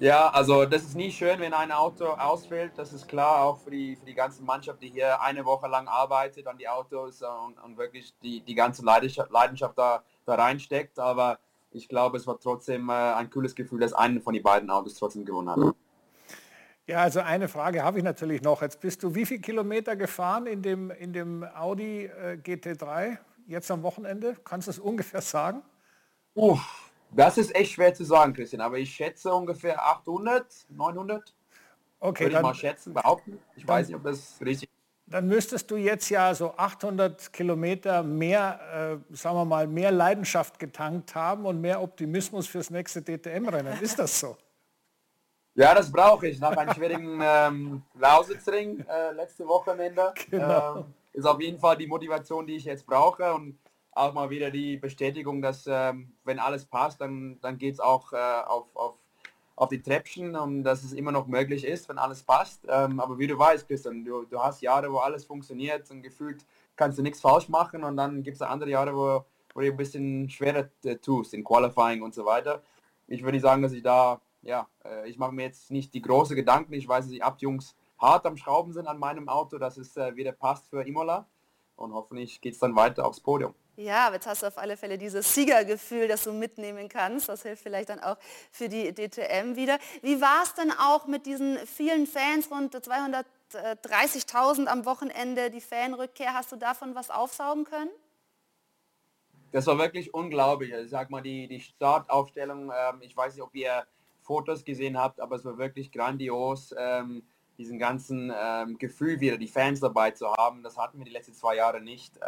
Ja, 0.00 0.28
also 0.30 0.64
das 0.64 0.82
ist 0.82 0.96
nie 0.96 1.10
schön, 1.10 1.38
wenn 1.38 1.54
ein 1.54 1.70
Auto 1.70 2.06
ausfällt. 2.06 2.72
Das 2.76 2.92
ist 2.92 3.06
klar, 3.06 3.44
auch 3.44 3.60
für 3.60 3.70
die, 3.70 3.94
für 3.94 4.04
die 4.04 4.14
ganze 4.14 4.42
Mannschaft, 4.42 4.82
die 4.82 4.88
hier 4.88 5.20
eine 5.22 5.44
Woche 5.44 5.68
lang 5.68 5.86
arbeitet 5.86 6.46
an 6.48 6.58
die 6.58 6.68
Autos 6.68 7.22
und, 7.22 7.58
und 7.62 7.78
wirklich 7.78 8.12
die, 8.22 8.40
die 8.40 8.54
ganze 8.54 8.84
Leidenschaft, 8.84 9.30
Leidenschaft 9.30 9.78
da, 9.78 10.02
da 10.26 10.34
reinsteckt. 10.34 10.98
Aber 10.98 11.38
ich 11.70 11.88
glaube, 11.88 12.16
es 12.16 12.26
war 12.26 12.40
trotzdem 12.40 12.88
äh, 12.88 12.92
ein 12.92 13.30
cooles 13.30 13.54
Gefühl, 13.54 13.80
dass 13.80 13.92
einer 13.92 14.20
von 14.20 14.34
den 14.34 14.42
beiden 14.42 14.68
Autos 14.68 14.94
trotzdem 14.94 15.24
gewonnen 15.24 15.50
hat. 15.50 15.74
Ja, 16.86 16.98
also 16.98 17.20
eine 17.20 17.48
Frage 17.48 17.82
habe 17.82 17.98
ich 17.98 18.04
natürlich 18.04 18.42
noch. 18.42 18.62
Jetzt 18.62 18.80
bist 18.80 19.02
du 19.02 19.14
wie 19.14 19.24
viele 19.24 19.40
Kilometer 19.40 19.96
gefahren 19.96 20.46
in 20.46 20.60
dem, 20.60 20.90
in 20.90 21.12
dem 21.12 21.44
Audi 21.44 22.06
äh, 22.06 22.36
GT3 22.42 23.16
jetzt 23.46 23.70
am 23.70 23.82
Wochenende? 23.82 24.36
Kannst 24.44 24.66
du 24.66 24.72
es 24.72 24.78
ungefähr 24.80 25.20
sagen? 25.22 25.62
Uff, 26.34 26.83
das 27.16 27.38
ist 27.38 27.54
echt 27.54 27.72
schwer 27.72 27.94
zu 27.94 28.04
sagen, 28.04 28.32
Christian, 28.32 28.60
aber 28.60 28.78
ich 28.78 28.94
schätze 28.94 29.32
ungefähr 29.32 29.84
800, 29.84 30.66
900. 30.70 31.34
Okay, 32.00 32.24
Würde 32.24 32.32
dann, 32.32 32.40
ich 32.40 32.46
mal 32.46 32.54
schätzen, 32.54 32.94
behaupten. 32.94 33.38
Ich 33.56 33.64
dann, 33.64 33.76
weiß 33.76 33.88
nicht, 33.88 33.96
ob 33.96 34.04
das 34.04 34.36
richtig 34.40 34.68
ist. 34.68 34.74
Dann 35.06 35.26
müsstest 35.26 35.70
du 35.70 35.76
jetzt 35.76 36.08
ja 36.08 36.34
so 36.34 36.54
800 36.56 37.32
Kilometer 37.32 38.02
mehr, 38.02 39.00
äh, 39.10 39.14
sagen 39.14 39.36
wir 39.36 39.44
mal, 39.44 39.66
mehr 39.66 39.90
Leidenschaft 39.90 40.58
getankt 40.58 41.14
haben 41.14 41.44
und 41.44 41.60
mehr 41.60 41.82
Optimismus 41.82 42.46
fürs 42.46 42.70
nächste 42.70 43.02
DTM-Rennen. 43.02 43.80
Ist 43.80 43.98
das 43.98 44.20
so? 44.20 44.36
Ja, 45.56 45.72
das 45.72 45.92
brauche 45.92 46.26
ich 46.26 46.40
nach 46.40 46.56
einem 46.56 46.74
schwierigen 46.74 47.20
ähm, 47.22 47.82
Lausitzring 47.94 48.84
äh, 48.88 49.12
letzte 49.12 49.46
Wochenende. 49.46 50.12
Genau. 50.28 50.78
Ähm, 50.78 50.84
ist 51.12 51.26
auf 51.26 51.40
jeden 51.40 51.60
Fall 51.60 51.76
die 51.76 51.86
Motivation, 51.86 52.44
die 52.44 52.56
ich 52.56 52.64
jetzt 52.64 52.84
brauche 52.84 53.32
und 53.32 53.56
auch 53.94 54.12
mal 54.12 54.30
wieder 54.30 54.50
die 54.50 54.76
Bestätigung, 54.76 55.42
dass 55.42 55.66
ähm, 55.66 56.12
wenn 56.24 56.38
alles 56.38 56.64
passt, 56.64 57.00
dann, 57.00 57.38
dann 57.40 57.58
geht 57.58 57.74
es 57.74 57.80
auch 57.80 58.12
äh, 58.12 58.16
auf, 58.16 58.66
auf, 58.74 58.94
auf 59.56 59.68
die 59.68 59.82
Treppchen 59.82 60.36
und 60.36 60.64
dass 60.64 60.82
es 60.82 60.92
immer 60.92 61.12
noch 61.12 61.26
möglich 61.26 61.64
ist, 61.64 61.88
wenn 61.88 61.98
alles 61.98 62.22
passt. 62.22 62.66
Ähm, 62.68 63.00
aber 63.00 63.18
wie 63.18 63.26
du 63.26 63.38
weißt, 63.38 63.66
Christian, 63.66 64.04
du, 64.04 64.24
du 64.24 64.40
hast 64.40 64.62
Jahre, 64.62 64.92
wo 64.92 64.98
alles 64.98 65.24
funktioniert 65.24 65.90
und 65.90 66.02
gefühlt 66.02 66.44
kannst 66.76 66.98
du 66.98 67.02
nichts 67.02 67.20
falsch 67.20 67.48
machen 67.48 67.84
und 67.84 67.96
dann 67.96 68.22
gibt 68.22 68.36
es 68.36 68.42
andere 68.42 68.70
Jahre, 68.70 68.94
wo, 68.96 69.24
wo 69.54 69.60
du 69.60 69.66
ein 69.66 69.76
bisschen 69.76 70.28
schwerer 70.28 70.68
äh, 70.84 70.96
tust, 70.96 71.34
in 71.34 71.44
Qualifying 71.44 72.02
und 72.02 72.14
so 72.14 72.24
weiter. 72.24 72.62
Ich 73.06 73.22
würde 73.22 73.38
sagen, 73.38 73.62
dass 73.62 73.72
ich 73.72 73.82
da 73.82 74.20
ja, 74.44 74.68
äh, 74.84 75.08
ich 75.08 75.18
mache 75.18 75.32
mir 75.32 75.44
jetzt 75.44 75.70
nicht 75.70 75.94
die 75.94 76.02
große 76.02 76.34
Gedanken. 76.34 76.74
Ich 76.74 76.86
weiß, 76.86 77.06
dass 77.06 77.12
die 77.12 77.22
Abjungs 77.22 77.74
hart 77.98 78.26
am 78.26 78.36
Schrauben 78.36 78.72
sind 78.72 78.86
an 78.86 78.98
meinem 78.98 79.28
Auto, 79.28 79.58
dass 79.58 79.76
es 79.76 79.96
äh, 79.96 80.14
wieder 80.16 80.32
passt 80.32 80.68
für 80.68 80.86
Imola. 80.86 81.26
Und 81.76 81.92
hoffentlich 81.92 82.40
geht 82.40 82.54
es 82.54 82.60
dann 82.60 82.76
weiter 82.76 83.04
aufs 83.06 83.20
Podium. 83.20 83.54
Ja, 83.76 84.06
aber 84.06 84.16
jetzt 84.16 84.26
hast 84.26 84.42
du 84.42 84.46
auf 84.46 84.58
alle 84.58 84.76
Fälle 84.76 84.98
dieses 84.98 85.34
Siegergefühl, 85.34 86.06
das 86.06 86.22
du 86.24 86.32
mitnehmen 86.32 86.88
kannst. 86.88 87.28
Das 87.28 87.42
hilft 87.42 87.62
vielleicht 87.62 87.88
dann 87.88 87.98
auch 88.00 88.16
für 88.52 88.68
die 88.68 88.92
DTM 88.92 89.56
wieder. 89.56 89.78
Wie 90.00 90.20
war 90.20 90.44
es 90.44 90.54
denn 90.54 90.70
auch 90.70 91.06
mit 91.06 91.26
diesen 91.26 91.58
vielen 91.66 92.06
Fans, 92.06 92.48
rund 92.50 92.74
230.000 92.74 94.66
am 94.66 94.84
Wochenende, 94.84 95.50
die 95.50 95.60
Fanrückkehr? 95.60 96.34
Hast 96.34 96.52
du 96.52 96.56
davon 96.56 96.94
was 96.94 97.10
aufsaugen 97.10 97.64
können? 97.64 97.90
Das 99.50 99.66
war 99.66 99.76
wirklich 99.78 100.14
unglaublich. 100.14 100.72
Also, 100.72 100.84
ich 100.84 100.90
sag 100.90 101.10
mal, 101.10 101.22
die, 101.22 101.48
die 101.48 101.60
Startaufstellung, 101.60 102.70
ähm, 102.70 103.00
ich 103.00 103.16
weiß 103.16 103.34
nicht, 103.34 103.42
ob 103.42 103.54
ihr 103.56 103.84
Fotos 104.22 104.64
gesehen 104.64 104.98
habt, 104.98 105.20
aber 105.20 105.34
es 105.36 105.44
war 105.44 105.58
wirklich 105.58 105.90
grandios, 105.90 106.74
ähm, 106.78 107.22
diesen 107.58 107.78
ganzen 107.78 108.32
ähm, 108.36 108.78
Gefühl 108.78 109.20
wieder, 109.20 109.36
die 109.36 109.48
Fans 109.48 109.80
dabei 109.80 110.12
zu 110.12 110.32
haben. 110.32 110.62
Das 110.62 110.76
hatten 110.76 110.98
wir 110.98 111.04
die 111.04 111.12
letzten 111.12 111.34
zwei 111.34 111.56
Jahre 111.56 111.80
nicht. 111.80 112.18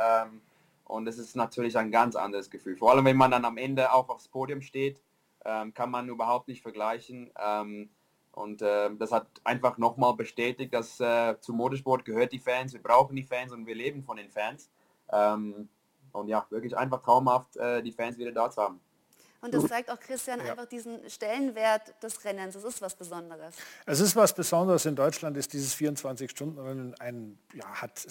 Und 0.87 1.09
es 1.09 1.19
ist 1.19 1.37
natürlich 1.37 1.77
ein 1.77 1.91
ganz 1.91 2.17
anderes 2.17 2.51
Gefühl. 2.51 2.77
Vor 2.77 2.93
allem, 2.93 3.05
wenn 3.05 3.17
man 3.17 3.31
dann 3.31 3.45
am 3.45 3.59
Ende 3.59 3.93
auch 3.93 4.09
aufs 4.09 4.29
Podium 4.29 4.63
steht, 4.63 5.03
ähm, 5.45 5.75
kann 5.75 5.91
man 5.91 6.09
überhaupt 6.09 6.49
nicht 6.49 6.63
vergleichen. 6.63 7.31
Ähm, 7.39 7.91
und 8.33 8.63
äh, 8.63 8.91
das 8.97 9.13
hat 9.13 9.27
einfach 9.45 9.79
nochmal 9.79 10.15
bestätigt, 10.15 10.75
dass 10.75 11.01
äh, 11.01 11.41
zum 11.41 11.57
Motorsport 11.57 12.05
gehört 12.05 12.33
die 12.33 12.39
Fans, 12.39 12.73
wir 12.73 12.83
brauchen 12.83 13.17
die 13.17 13.23
Fans 13.23 13.53
und 13.53 13.67
wir 13.67 13.75
leben 13.75 14.03
von 14.03 14.17
den 14.17 14.31
Fans. 14.31 14.71
Ähm, 15.11 15.69
und 16.13 16.29
ja, 16.29 16.47
wirklich 16.51 16.77
einfach 16.77 17.03
traumhaft, 17.03 17.57
äh, 17.57 17.83
die 17.83 17.93
Fans 17.93 18.19
wieder 18.19 18.33
da 18.33 18.51
zu 18.51 18.63
haben. 18.63 18.81
Und 19.47 19.55
das 19.55 19.67
zeigt 19.69 19.91
auch 19.91 19.99
Christian 20.01 20.41
ja. 20.41 20.51
einfach 20.51 20.67
diesen 20.67 21.09
Stellenwert 21.09 22.03
des 22.03 22.25
Rennens. 22.25 22.55
Es 22.55 22.65
ist 22.65 22.83
was 22.83 22.95
Besonderes. 22.95 23.55
Es 23.87 24.01
ist 24.01 24.15
was 24.17 24.35
Besonderes. 24.35 24.85
In 24.87 24.97
Deutschland 24.97 25.37
ist 25.37 25.53
dieses 25.53 25.75
24-Stunden-Rennen 25.77 26.95
ein, 26.99 27.39
ja, 27.55 27.67
hat 27.81 28.07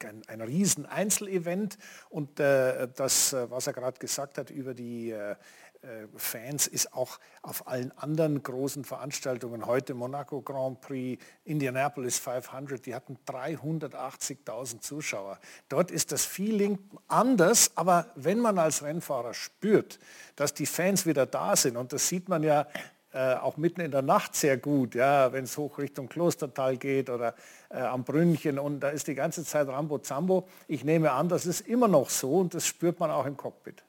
ein, 0.00 0.22
ein 0.26 0.40
riesen 0.40 0.84
Einzelevent. 0.84 1.78
Und 2.10 2.40
äh, 2.40 2.88
das, 2.94 3.32
äh, 3.32 3.50
was 3.50 3.66
er 3.66 3.72
gerade 3.72 3.98
gesagt 3.98 4.38
hat 4.38 4.50
über 4.50 4.74
die 4.74 5.10
äh, 5.10 5.22
äh, 5.32 5.36
Fans 6.16 6.68
ist 6.68 6.92
auch 6.92 7.18
auf 7.42 7.66
allen 7.66 7.90
anderen 7.98 8.40
großen 8.40 8.84
Veranstaltungen, 8.84 9.66
heute 9.66 9.94
Monaco 9.94 10.40
Grand 10.40 10.80
Prix, 10.80 11.20
Indianapolis 11.44 12.18
500, 12.18 12.86
die 12.86 12.94
hatten 12.94 13.18
380.000 13.26 14.80
Zuschauer. 14.80 15.40
Dort 15.68 15.90
ist 15.90 16.12
das 16.12 16.24
Feeling 16.24 16.78
anders, 17.08 17.72
aber 17.74 18.06
wenn 18.14 18.38
man 18.38 18.58
als 18.58 18.84
Rennfahrer 18.84 19.34
spürt, 19.34 19.98
dass 20.36 20.54
die 20.54 20.66
Fans 20.66 21.04
wieder 21.04 21.26
da 21.26 21.56
sind, 21.56 21.76
und 21.76 21.92
das 21.92 22.06
sieht 22.06 22.28
man 22.28 22.44
ja 22.44 22.68
äh, 23.12 23.34
auch 23.34 23.56
mitten 23.56 23.80
in 23.80 23.90
der 23.90 24.02
Nacht 24.02 24.36
sehr 24.36 24.58
gut, 24.58 24.94
ja, 24.94 25.32
wenn 25.32 25.44
es 25.44 25.58
hoch 25.58 25.78
Richtung 25.78 26.08
Klostertal 26.08 26.76
geht 26.76 27.10
oder 27.10 27.34
äh, 27.70 27.80
am 27.80 28.04
Brünnchen 28.04 28.60
und 28.60 28.78
da 28.80 28.90
ist 28.90 29.08
die 29.08 29.16
ganze 29.16 29.44
Zeit 29.44 29.66
Rambo 29.66 29.98
Zambo. 29.98 30.46
Ich 30.68 30.84
nehme 30.84 31.10
an, 31.10 31.28
das 31.28 31.44
ist 31.44 31.62
immer 31.62 31.88
noch 31.88 32.08
so 32.08 32.38
und 32.38 32.54
das 32.54 32.66
spürt 32.68 33.00
man 33.00 33.10
auch 33.10 33.26
im 33.26 33.36
Cockpit. 33.36 33.82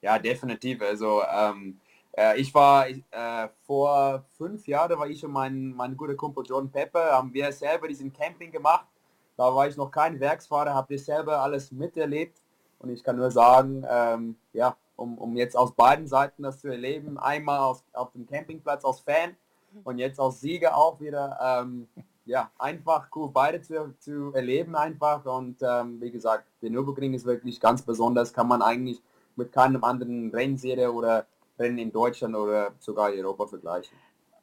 Ja, 0.00 0.18
definitiv. 0.18 0.80
Also 0.82 1.22
ähm, 1.22 1.78
äh, 2.16 2.40
ich 2.40 2.52
war 2.54 2.88
äh, 2.88 3.48
vor 3.66 4.24
fünf 4.36 4.66
Jahren, 4.66 4.98
war 4.98 5.08
ich 5.08 5.24
und 5.24 5.32
mein, 5.32 5.74
mein 5.74 5.96
guter 5.96 6.14
Kumpel 6.14 6.44
John 6.46 6.70
Pepper, 6.70 7.12
haben 7.12 7.32
wir 7.32 7.52
selber 7.52 7.88
diesen 7.88 8.12
Camping 8.12 8.50
gemacht. 8.50 8.86
Da 9.36 9.54
war 9.54 9.68
ich 9.68 9.76
noch 9.76 9.90
kein 9.90 10.18
Werksfahrer, 10.20 10.74
habe 10.74 10.94
ich 10.94 11.04
selber 11.04 11.40
alles 11.40 11.70
miterlebt. 11.72 12.38
Und 12.78 12.90
ich 12.90 13.04
kann 13.04 13.16
nur 13.16 13.30
sagen, 13.30 13.86
ähm, 13.88 14.36
ja, 14.52 14.76
um, 14.96 15.18
um 15.18 15.36
jetzt 15.36 15.56
aus 15.56 15.72
beiden 15.72 16.06
Seiten 16.06 16.42
das 16.42 16.60
zu 16.60 16.68
erleben, 16.68 17.18
einmal 17.18 17.58
auf, 17.60 17.82
auf 17.92 18.12
dem 18.12 18.26
Campingplatz 18.26 18.84
als 18.84 19.00
Fan 19.00 19.36
und 19.84 19.98
jetzt 19.98 20.18
als 20.20 20.40
Sieger 20.40 20.76
auch 20.76 21.00
wieder, 21.00 21.38
ähm, 21.42 21.88
ja, 22.26 22.50
einfach 22.58 23.08
cool, 23.14 23.30
beide 23.32 23.60
zu, 23.62 23.94
zu 23.98 24.32
erleben 24.34 24.76
einfach. 24.76 25.24
Und 25.24 25.56
ähm, 25.62 26.00
wie 26.00 26.10
gesagt, 26.10 26.44
der 26.62 26.70
Nürburgring 26.70 27.14
ist 27.14 27.24
wirklich 27.24 27.60
ganz 27.60 27.82
besonders, 27.82 28.32
kann 28.32 28.48
man 28.48 28.62
eigentlich 28.62 29.02
mit 29.36 29.52
keinem 29.52 29.84
anderen 29.84 30.30
Rennserie 30.30 30.90
oder 30.90 31.26
Rennen 31.58 31.78
in 31.78 31.92
Deutschland 31.92 32.34
oder 32.34 32.72
sogar 32.78 33.10
Europa 33.10 33.46
vergleichen 33.46 33.96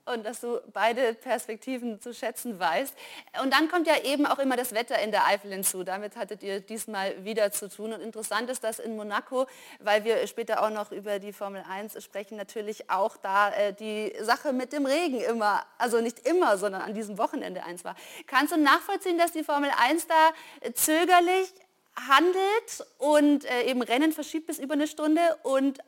und 0.07 0.25
dass 0.25 0.41
du 0.41 0.61
beide 0.73 1.13
Perspektiven 1.13 1.99
zu 1.99 2.13
schätzen 2.13 2.59
weißt. 2.59 2.95
Und 3.43 3.53
dann 3.53 3.69
kommt 3.69 3.87
ja 3.87 3.95
eben 4.03 4.25
auch 4.25 4.39
immer 4.39 4.55
das 4.55 4.73
Wetter 4.73 4.99
in 4.99 5.11
der 5.11 5.27
Eifel 5.27 5.51
hinzu. 5.51 5.83
Damit 5.83 6.15
hattet 6.15 6.43
ihr 6.43 6.61
diesmal 6.61 7.23
wieder 7.23 7.51
zu 7.51 7.69
tun. 7.69 7.93
Und 7.93 8.01
interessant 8.01 8.49
ist, 8.49 8.63
dass 8.63 8.79
in 8.79 8.95
Monaco, 8.95 9.47
weil 9.79 10.03
wir 10.03 10.25
später 10.27 10.63
auch 10.63 10.69
noch 10.69 10.91
über 10.91 11.19
die 11.19 11.33
Formel 11.33 11.63
1 11.69 12.01
sprechen, 12.03 12.37
natürlich 12.37 12.89
auch 12.89 13.17
da 13.17 13.49
äh, 13.51 13.73
die 13.73 14.13
Sache 14.21 14.53
mit 14.53 14.73
dem 14.73 14.85
Regen 14.85 15.19
immer, 15.21 15.61
also 15.77 16.01
nicht 16.01 16.27
immer, 16.27 16.57
sondern 16.57 16.81
an 16.81 16.93
diesem 16.93 17.17
Wochenende 17.17 17.63
eins 17.63 17.83
war. 17.83 17.95
Kannst 18.27 18.53
du 18.53 18.57
nachvollziehen, 18.57 19.17
dass 19.17 19.33
die 19.33 19.43
Formel 19.43 19.69
1 19.77 20.07
da 20.07 20.71
zögerlich 20.73 21.53
handelt 21.97 22.85
und 22.99 23.45
äh, 23.45 23.63
eben 23.63 23.81
Rennen 23.81 24.11
verschiebt 24.11 24.47
bis 24.47 24.59
über 24.59 24.75
eine 24.75 24.87
Stunde 24.87 25.21
und 25.43 25.79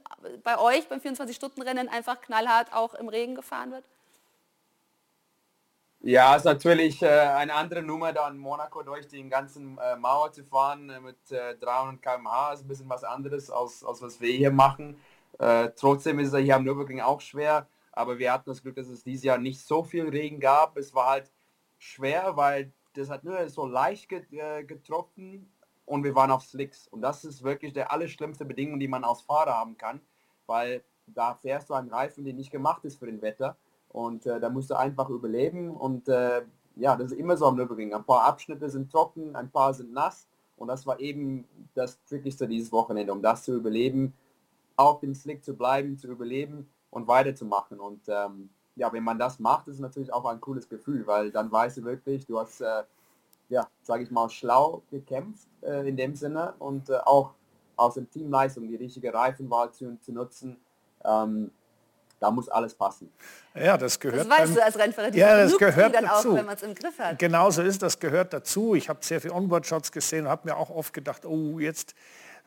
bei 0.43 0.57
euch 0.57 0.87
beim 0.89 0.99
24-Stunden-Rennen 0.99 1.87
einfach 1.87 2.19
knallhart 2.21 2.73
auch 2.73 2.93
im 2.95 3.07
Regen 3.09 3.35
gefahren 3.35 3.71
wird? 3.71 3.83
Ja, 6.01 6.35
ist 6.35 6.45
natürlich 6.45 7.01
äh, 7.01 7.07
eine 7.07 7.53
andere 7.53 7.81
Nummer, 7.81 8.13
da 8.13 8.29
in 8.29 8.37
Monaco 8.37 8.81
durch 8.83 9.07
die 9.07 9.27
ganzen 9.27 9.77
äh, 9.77 9.97
Mauer 9.97 10.31
zu 10.31 10.45
fahren 10.45 10.89
äh, 10.89 10.99
mit 10.99 11.17
300 11.29 12.01
km/h. 12.01 12.53
Ist 12.53 12.61
ein 12.61 12.67
bisschen 12.69 12.89
was 12.89 13.03
anderes, 13.03 13.49
als, 13.49 13.83
als 13.83 14.01
was 14.01 14.21
wir 14.21 14.31
hier 14.31 14.51
machen. 14.51 14.99
Äh, 15.39 15.69
trotzdem 15.75 16.19
ist 16.19 16.33
es 16.33 16.39
hier 16.39 16.55
am 16.55 16.63
Nürburgring 16.63 17.01
auch 17.01 17.21
schwer, 17.21 17.67
aber 17.91 18.17
wir 18.17 18.31
hatten 18.31 18.49
das 18.49 18.61
Glück, 18.61 18.75
dass 18.75 18.87
es 18.87 19.03
dieses 19.03 19.23
Jahr 19.23 19.37
nicht 19.37 19.61
so 19.61 19.83
viel 19.83 20.07
Regen 20.07 20.39
gab. 20.39 20.77
Es 20.77 20.93
war 20.95 21.07
halt 21.07 21.31
schwer, 21.77 22.37
weil 22.37 22.71
das 22.93 23.09
hat 23.09 23.23
nur 23.23 23.47
so 23.49 23.65
leicht 23.65 24.11
äh, 24.11 24.63
getroffen 24.63 25.51
und 25.89 26.03
wir 26.03 26.13
waren 26.13 26.29
auf 26.29 26.43
Slicks. 26.43 26.87
Und 26.87 27.01
das 27.01 27.25
ist 27.25 27.43
wirklich 27.43 27.73
der 27.73 27.91
allerschlimmste 27.91 28.45
Bedingung, 28.45 28.79
die 28.79 28.87
man 28.87 29.03
als 29.03 29.21
Fahrer 29.21 29.55
haben 29.55 29.75
kann, 29.75 29.99
weil 30.45 30.83
da 31.07 31.33
fährst 31.33 31.69
du 31.69 31.73
einen 31.73 31.89
Reifen, 31.89 32.23
der 32.23 32.35
nicht 32.35 32.51
gemacht 32.51 32.85
ist 32.85 32.99
für 32.99 33.07
den 33.07 33.23
Wetter. 33.23 33.57
Und 33.89 34.27
äh, 34.27 34.39
da 34.39 34.49
musst 34.49 34.69
du 34.69 34.77
einfach 34.77 35.09
überleben. 35.09 35.71
Und 35.71 36.07
äh, 36.07 36.43
ja, 36.75 36.95
das 36.95 37.11
ist 37.11 37.17
immer 37.17 37.37
so 37.37 37.47
am 37.47 37.55
Nürburgring. 37.55 37.95
Ein 37.95 38.03
paar 38.03 38.23
Abschnitte 38.23 38.69
sind 38.69 38.91
trocken, 38.91 39.35
ein 39.35 39.49
paar 39.49 39.73
sind 39.73 39.91
nass. 39.91 40.27
Und 40.57 40.67
das 40.67 40.85
war 40.85 40.99
eben 40.99 41.47
das 41.73 41.99
Trickigste 42.03 42.47
dieses 42.47 42.71
Wochenende, 42.71 43.11
um 43.11 43.23
das 43.23 43.43
zu 43.45 43.55
überleben, 43.55 44.13
auf 44.75 44.99
dem 44.99 45.15
Slick 45.15 45.43
zu 45.43 45.55
bleiben, 45.55 45.97
zu 45.97 46.07
überleben 46.07 46.69
und 46.91 47.07
weiterzumachen. 47.07 47.79
Und 47.79 48.01
ähm, 48.07 48.51
ja, 48.75 48.93
wenn 48.93 49.03
man 49.03 49.17
das 49.17 49.39
macht, 49.39 49.67
ist 49.67 49.79
natürlich 49.79 50.13
auch 50.13 50.25
ein 50.25 50.39
cooles 50.39 50.69
Gefühl, 50.69 51.07
weil 51.07 51.31
dann 51.31 51.51
weißt 51.51 51.77
du 51.77 51.83
wirklich, 51.83 52.27
du 52.27 52.39
hast 52.39 52.61
äh, 52.61 52.83
ja, 53.49 53.67
sage 53.81 54.03
ich 54.03 54.11
mal, 54.11 54.29
schlau 54.29 54.83
gekämpft 54.91 55.47
äh, 55.61 55.87
in 55.87 55.97
dem 55.97 56.15
Sinne 56.15 56.53
und 56.59 56.89
äh, 56.89 56.97
auch 57.05 57.33
aus 57.75 57.95
dem 57.95 58.09
Teamleistung 58.09 58.67
die 58.67 58.75
richtige 58.75 59.13
Reifenwahl 59.13 59.71
zu, 59.71 59.97
zu 60.01 60.11
nutzen. 60.11 60.57
Ähm, 61.03 61.51
da 62.19 62.29
muss 62.29 62.49
alles 62.49 62.73
passen. 62.73 63.09
Ja, 63.55 63.77
das 63.77 63.97
gehört. 63.97 64.21
Das 64.21 64.29
weißt 64.29 64.45
beim, 64.47 64.55
du 64.55 64.63
als 64.63 64.77
Rennfahrer. 64.77 65.15
Ja, 65.15 65.37
das 65.37 65.57
gehört 65.57 65.95
dann 65.95 66.03
dazu. 66.03 66.31
Auch, 66.31 66.35
wenn 66.35 66.45
man 66.45 66.55
es 66.55 66.63
im 66.63 66.75
Griff 66.75 66.99
hat. 66.99 67.17
Genauso 67.17 67.61
ist 67.61 67.81
das 67.81 67.97
gehört 67.97 68.33
dazu. 68.33 68.75
Ich 68.75 68.89
habe 68.89 68.99
sehr 69.01 69.21
viel 69.21 69.31
Onboard-Shots 69.31 69.91
gesehen 69.93 70.25
und 70.25 70.29
habe 70.29 70.49
mir 70.49 70.57
auch 70.57 70.69
oft 70.69 70.91
gedacht, 70.91 71.25
oh, 71.25 71.59
jetzt 71.59 71.95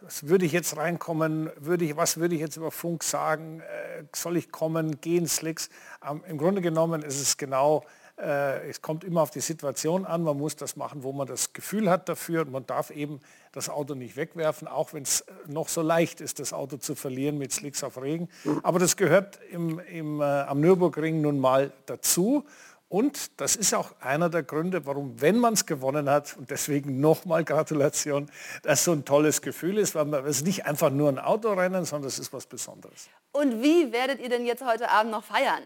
was 0.04 0.26
würde 0.26 0.44
ich 0.44 0.52
jetzt 0.52 0.76
reinkommen, 0.76 1.50
würde 1.56 1.84
ich, 1.84 1.96
was 1.96 2.16
würde 2.16 2.34
ich 2.34 2.40
jetzt 2.40 2.56
über 2.56 2.70
Funk 2.70 3.04
sagen, 3.04 3.60
äh, 3.60 4.04
soll 4.12 4.36
ich 4.36 4.50
kommen, 4.50 5.00
gehen 5.00 5.28
Slicks. 5.28 5.68
Ähm, 6.04 6.22
Im 6.26 6.38
Grunde 6.38 6.60
genommen 6.60 7.02
ist 7.02 7.20
es 7.20 7.36
genau 7.36 7.84
äh, 7.84 8.01
es 8.22 8.80
kommt 8.82 9.02
immer 9.04 9.22
auf 9.22 9.30
die 9.30 9.40
Situation 9.40 10.06
an, 10.06 10.22
man 10.22 10.36
muss 10.36 10.54
das 10.54 10.76
machen, 10.76 11.02
wo 11.02 11.12
man 11.12 11.26
das 11.26 11.52
Gefühl 11.52 11.90
hat 11.90 12.08
dafür 12.08 12.42
und 12.42 12.52
man 12.52 12.66
darf 12.66 12.90
eben 12.90 13.20
das 13.52 13.68
Auto 13.68 13.94
nicht 13.94 14.16
wegwerfen, 14.16 14.68
auch 14.68 14.92
wenn 14.92 15.02
es 15.02 15.24
noch 15.46 15.68
so 15.68 15.82
leicht 15.82 16.20
ist, 16.20 16.38
das 16.38 16.52
Auto 16.52 16.76
zu 16.76 16.94
verlieren 16.94 17.36
mit 17.38 17.52
Slicks 17.52 17.82
auf 17.82 18.00
Regen. 18.00 18.28
Aber 18.62 18.78
das 18.78 18.96
gehört 18.96 19.40
im, 19.50 19.78
im, 19.80 20.20
äh, 20.20 20.24
am 20.24 20.60
Nürburgring 20.60 21.20
nun 21.20 21.38
mal 21.38 21.72
dazu. 21.86 22.44
Und 22.88 23.40
das 23.40 23.56
ist 23.56 23.74
auch 23.74 23.92
einer 24.00 24.28
der 24.28 24.42
Gründe, 24.42 24.84
warum, 24.84 25.18
wenn 25.18 25.38
man 25.38 25.54
es 25.54 25.64
gewonnen 25.64 26.10
hat, 26.10 26.36
und 26.36 26.50
deswegen 26.50 27.00
nochmal 27.00 27.42
Gratulation, 27.42 28.30
das 28.62 28.84
so 28.84 28.92
ein 28.92 29.06
tolles 29.06 29.40
Gefühl 29.40 29.78
ist, 29.78 29.94
weil 29.94 30.12
es 30.26 30.36
ist 30.36 30.46
nicht 30.46 30.66
einfach 30.66 30.90
nur 30.90 31.08
ein 31.08 31.18
Autorennen, 31.18 31.86
sondern 31.86 32.08
es 32.08 32.18
ist 32.18 32.34
was 32.34 32.44
Besonderes. 32.44 33.08
Und 33.32 33.62
wie 33.62 33.92
werdet 33.92 34.20
ihr 34.20 34.28
denn 34.28 34.44
jetzt 34.44 34.62
heute 34.62 34.90
Abend 34.90 35.10
noch 35.10 35.24
feiern? 35.24 35.62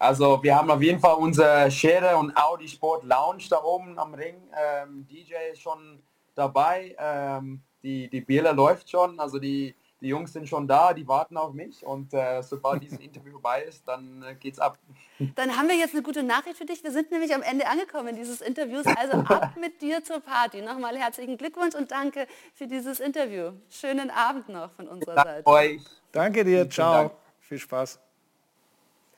Also 0.00 0.42
wir 0.42 0.56
haben 0.56 0.70
auf 0.70 0.80
jeden 0.80 0.98
Fall 0.98 1.16
unser 1.16 1.70
Schere 1.70 2.16
und 2.16 2.34
Audi 2.34 2.66
Sport 2.66 3.04
Lounge 3.04 3.44
da 3.50 3.62
oben 3.62 3.98
am 3.98 4.14
Ring. 4.14 4.36
Ähm, 4.58 5.06
DJ 5.06 5.34
ist 5.52 5.60
schon 5.60 6.02
dabei. 6.34 6.96
Ähm, 6.98 7.60
die, 7.82 8.08
die 8.08 8.22
Bierle 8.22 8.52
läuft 8.52 8.88
schon. 8.88 9.20
Also 9.20 9.38
die, 9.38 9.74
die 10.00 10.08
Jungs 10.08 10.32
sind 10.32 10.48
schon 10.48 10.66
da, 10.66 10.94
die 10.94 11.06
warten 11.06 11.36
auf 11.36 11.52
mich. 11.52 11.84
Und 11.84 12.14
äh, 12.14 12.42
sobald 12.42 12.82
dieses 12.82 12.98
Interview 13.00 13.32
vorbei 13.32 13.64
ist, 13.64 13.86
dann 13.86 14.22
äh, 14.22 14.34
geht's 14.36 14.58
ab. 14.58 14.78
Dann 15.34 15.54
haben 15.54 15.68
wir 15.68 15.76
jetzt 15.76 15.92
eine 15.92 16.02
gute 16.02 16.22
Nachricht 16.22 16.56
für 16.56 16.64
dich. 16.64 16.82
Wir 16.82 16.92
sind 16.92 17.10
nämlich 17.10 17.34
am 17.34 17.42
Ende 17.42 17.66
angekommen 17.66 18.16
dieses 18.16 18.40
Interviews. 18.40 18.86
Also 18.86 19.18
ab 19.18 19.52
mit 19.60 19.82
dir 19.82 20.02
zur 20.02 20.20
Party. 20.20 20.62
Nochmal 20.62 20.96
herzlichen 20.96 21.36
Glückwunsch 21.36 21.74
und 21.74 21.90
danke 21.90 22.26
für 22.54 22.66
dieses 22.66 23.00
Interview. 23.00 23.52
Schönen 23.68 24.10
Abend 24.10 24.48
noch 24.48 24.72
von 24.72 24.88
unserer 24.88 25.16
Danke 25.16 25.30
Seite. 25.30 25.46
Euch. 25.46 25.82
Danke 26.10 26.42
dir, 26.42 26.70
ciao. 26.70 26.94
Dank. 26.94 27.12
Viel 27.40 27.58
Spaß. 27.58 28.00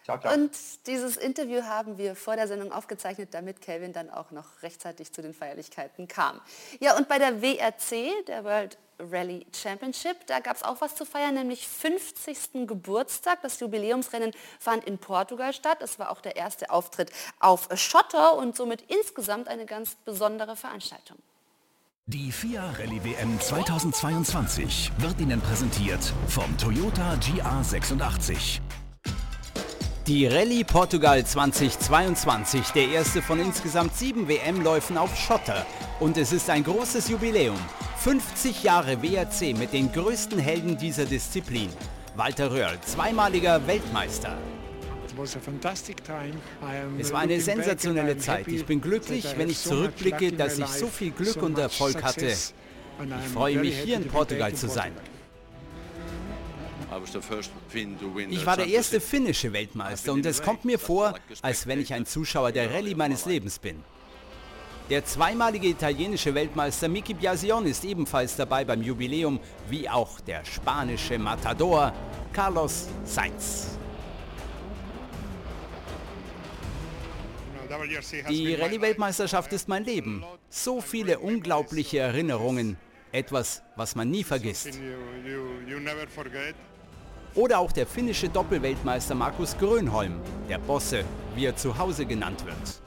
Ciao, 0.05 0.19
ciao. 0.19 0.35
Und 0.35 0.51
dieses 0.87 1.17
Interview 1.17 1.62
haben 1.62 1.97
wir 1.97 2.17
vor 2.17 2.37
der 2.37 2.49
Sendung 2.49 2.73
aufgezeichnet, 2.73 3.29
damit 3.33 3.61
Kelvin 3.61 3.93
dann 3.93 4.11
auch 4.11 4.31
noch 4.33 4.62
rechtzeitig 4.62 5.12
zu 5.12 5.23
den 5.23 5.33
Feierlichkeiten 5.33 6.09
kam. 6.09 6.41
Ja, 6.81 6.97
und 6.97 7.09
bei 7.09 7.19
der 7.19 7.41
WRC, 7.41 8.27
der 8.27 8.45
World 8.45 8.79
Rally 8.99 9.47
Championship, 9.53 10.27
da 10.27 10.41
gab 10.41 10.57
es 10.57 10.62
auch 10.62 10.81
was 10.81 10.95
zu 10.95 11.05
feiern, 11.05 11.35
nämlich 11.35 11.67
50. 11.67 12.67
Geburtstag. 12.67 13.43
Das 13.43 13.61
Jubiläumsrennen 13.61 14.33
fand 14.59 14.85
in 14.85 14.99
Portugal 14.99 15.53
statt. 15.53 15.79
Es 15.83 15.99
war 15.99 16.11
auch 16.11 16.21
der 16.21 16.37
erste 16.37 16.71
Auftritt 16.71 17.11
auf 17.41 17.69
Schotter 17.75 18.37
und 18.37 18.57
somit 18.57 18.83
insgesamt 18.83 19.49
eine 19.49 19.67
ganz 19.67 19.95
besondere 20.05 20.57
Veranstaltung. 20.57 21.19
Die 22.07 22.33
FIA 22.33 22.69
Rallye 22.71 23.05
WM 23.05 23.41
2022 23.41 24.93
wird 24.99 25.21
Ihnen 25.21 25.41
präsentiert 25.41 26.12
vom 26.27 26.59
Toyota 26.59 27.15
GR86. 27.15 28.61
Die 30.09 30.27
Rallye 30.27 30.65
Portugal 30.65 31.25
2022, 31.25 32.71
der 32.71 32.88
erste 32.88 33.23
von 33.23 33.38
insgesamt 33.38 33.97
sieben 33.97 34.27
WM-Läufen 34.27 34.99
auf 34.99 35.17
Schotter. 35.17 35.65
Und 36.01 36.17
es 36.17 36.33
ist 36.33 36.51
ein 36.51 36.65
großes 36.65 37.09
Jubiläum. 37.09 37.57
50 37.99 38.65
Jahre 38.65 39.01
WRC 39.01 39.57
mit 39.57 39.73
den 39.73 39.93
größten 39.93 40.41
Helden 40.41 40.77
dieser 40.77 41.05
Disziplin. 41.05 41.69
Walter 42.17 42.51
Röhrl, 42.51 42.81
zweimaliger 42.81 43.65
Weltmeister. 43.65 44.37
Es 46.99 47.12
war 47.12 47.21
eine 47.21 47.41
sensationelle 47.41 48.19
Zeit. 48.19 48.49
Ich 48.49 48.67
bin 48.67 48.81
glücklich, 48.81 49.25
wenn 49.37 49.51
ich 49.51 49.61
zurückblicke, 49.61 50.33
dass 50.33 50.59
ich 50.59 50.67
so 50.67 50.88
viel 50.88 51.12
Glück 51.12 51.41
und 51.41 51.57
Erfolg 51.59 52.03
hatte. 52.03 52.27
Ich 52.27 52.53
freue 53.33 53.61
mich, 53.61 53.79
hier 53.79 53.99
in 53.99 54.09
Portugal 54.09 54.53
zu 54.53 54.69
sein. 54.69 54.91
Ich 58.31 58.46
war 58.46 58.57
der 58.57 58.66
erste 58.66 59.00
finnische 59.00 59.52
Weltmeister 59.52 60.12
und 60.12 60.26
es 60.26 60.42
kommt 60.42 60.64
mir 60.64 60.78
vor, 60.78 61.14
als 61.40 61.66
wenn 61.66 61.81
ich 61.81 61.92
ein 61.94 62.07
Zuschauer 62.07 62.52
der 62.52 62.72
Rallye 62.72 62.94
meines 62.94 63.26
Lebens 63.26 63.59
bin. 63.59 63.83
Der 64.90 65.05
zweimalige 65.05 65.68
italienische 65.68 66.35
Weltmeister 66.35 66.88
Miki 66.88 67.14
Biasion 67.14 67.66
ist 67.66 67.85
ebenfalls 67.85 68.37
dabei 68.37 68.64
beim 68.64 68.83
Jubiläum, 68.83 69.40
wie 69.68 69.88
auch 69.88 70.20
der 70.20 70.44
spanische 70.44 71.18
Matador 71.18 71.92
Carlos 72.33 72.88
Sainz. 73.05 73.78
Die 78.28 78.55
Rallye-Weltmeisterschaft 78.55 79.52
ist 79.52 79.68
mein 79.68 79.85
Leben. 79.85 80.24
So 80.50 80.81
viele 80.81 81.18
unglaubliche 81.20 82.00
Erinnerungen. 82.00 82.76
Etwas, 83.12 83.62
was 83.76 83.94
man 83.94 84.11
nie 84.11 84.24
vergisst. 84.24 84.78
Oder 87.35 87.59
auch 87.59 87.73
der 87.73 87.87
finnische 87.87 88.29
Doppelweltmeister 88.29 89.14
Markus 89.14 89.57
Grönholm, 89.59 90.21
der 90.49 90.59
Bosse, 90.59 91.05
wie 91.35 91.47
er 91.47 91.57
zu 91.57 91.79
Hause 91.79 92.05
genannt 92.05 92.45
wird. 92.45 92.83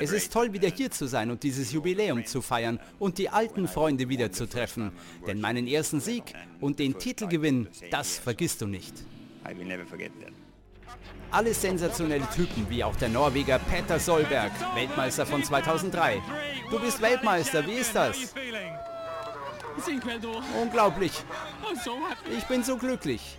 Es 0.00 0.12
ist 0.12 0.32
toll, 0.32 0.52
wieder 0.52 0.68
hier 0.68 0.90
zu 0.90 1.06
sein 1.06 1.30
und 1.30 1.42
dieses 1.42 1.72
Jubiläum 1.72 2.26
zu 2.26 2.42
feiern 2.42 2.80
und 2.98 3.18
die 3.18 3.28
alten 3.28 3.68
Freunde 3.68 4.08
wieder 4.08 4.32
zu 4.32 4.48
treffen. 4.48 4.92
Denn 5.26 5.40
meinen 5.40 5.68
ersten 5.68 6.00
Sieg 6.00 6.34
und 6.60 6.80
den 6.80 6.98
Titelgewinn, 6.98 7.68
das 7.90 8.18
vergisst 8.18 8.60
du 8.60 8.66
nicht. 8.66 8.92
Alle 11.30 11.54
sensationelle 11.54 12.26
Typen, 12.34 12.68
wie 12.68 12.82
auch 12.82 12.96
der 12.96 13.08
Norweger 13.08 13.58
Peter 13.58 13.98
Solberg, 14.00 14.52
Weltmeister 14.74 15.26
von 15.26 15.44
2003. 15.44 16.20
Du 16.70 16.80
bist 16.80 17.00
Weltmeister, 17.00 17.66
wie 17.66 17.72
ist 17.72 17.94
das? 17.94 18.34
Unglaublich. 20.60 21.12
Ich 22.36 22.44
bin 22.44 22.62
so 22.62 22.76
glücklich. 22.76 23.38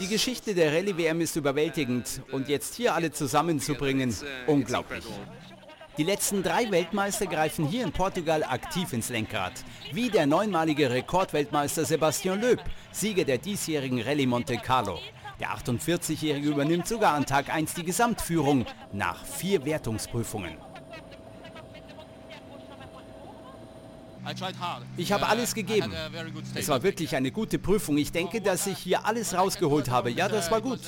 Die 0.00 0.08
Geschichte 0.08 0.54
der 0.54 0.72
Rallye-WM 0.72 1.20
ist 1.20 1.36
überwältigend 1.36 2.22
und 2.32 2.48
jetzt 2.48 2.74
hier 2.74 2.94
alle 2.94 3.12
zusammenzubringen, 3.12 4.10
uh, 4.10 4.52
unglaublich. 4.52 5.04
Die 5.98 6.04
letzten 6.04 6.42
drei 6.42 6.70
Weltmeister 6.70 7.26
greifen 7.26 7.66
hier 7.66 7.84
in 7.84 7.92
Portugal 7.92 8.44
aktiv 8.44 8.92
ins 8.92 9.08
Lenkrad, 9.08 9.52
wie 9.92 10.08
der 10.08 10.26
neunmalige 10.26 10.90
Rekordweltmeister 10.90 11.84
Sebastian 11.84 12.40
Loeb, 12.40 12.60
Sieger 12.92 13.24
der 13.24 13.38
diesjährigen 13.38 14.00
Rallye 14.00 14.26
Monte 14.26 14.56
Carlo. 14.56 15.00
Der 15.40 15.50
48-Jährige 15.50 16.48
übernimmt 16.48 16.86
sogar 16.86 17.14
an 17.14 17.26
Tag 17.26 17.52
1 17.52 17.74
die 17.74 17.84
Gesamtführung 17.84 18.64
nach 18.92 19.24
vier 19.24 19.64
Wertungsprüfungen. 19.64 20.56
Ich 24.96 25.12
habe 25.12 25.26
alles 25.26 25.54
gegeben. 25.54 25.92
Es 26.54 26.68
war 26.68 26.82
wirklich 26.82 27.14
eine 27.16 27.30
gute 27.30 27.58
Prüfung. 27.58 27.96
Ich 27.98 28.12
denke, 28.12 28.40
dass 28.40 28.66
ich 28.66 28.78
hier 28.78 29.06
alles 29.06 29.34
rausgeholt 29.34 29.90
habe. 29.90 30.10
Ja, 30.10 30.28
das 30.28 30.50
war 30.50 30.60
gut. 30.60 30.80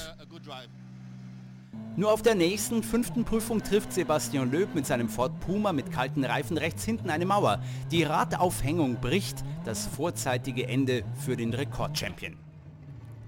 Nur 1.97 2.13
auf 2.13 2.23
der 2.23 2.35
nächsten, 2.35 2.83
fünften 2.83 3.25
Prüfung 3.25 3.63
trifft 3.63 3.93
Sebastian 3.93 4.51
Löb 4.51 4.75
mit 4.75 4.87
seinem 4.87 5.09
Ford 5.09 5.39
Puma 5.41 5.73
mit 5.73 5.91
kalten 5.91 6.25
Reifen 6.25 6.57
rechts 6.57 6.85
hinten 6.85 7.11
eine 7.11 7.27
Mauer. 7.27 7.61
Die 7.91 8.05
Radaufhängung 8.05 9.01
bricht, 9.01 9.45
das 9.65 9.87
vorzeitige 9.87 10.67
Ende 10.69 11.03
für 11.25 11.37
den 11.37 11.53
Rekordchampion. 11.53 12.37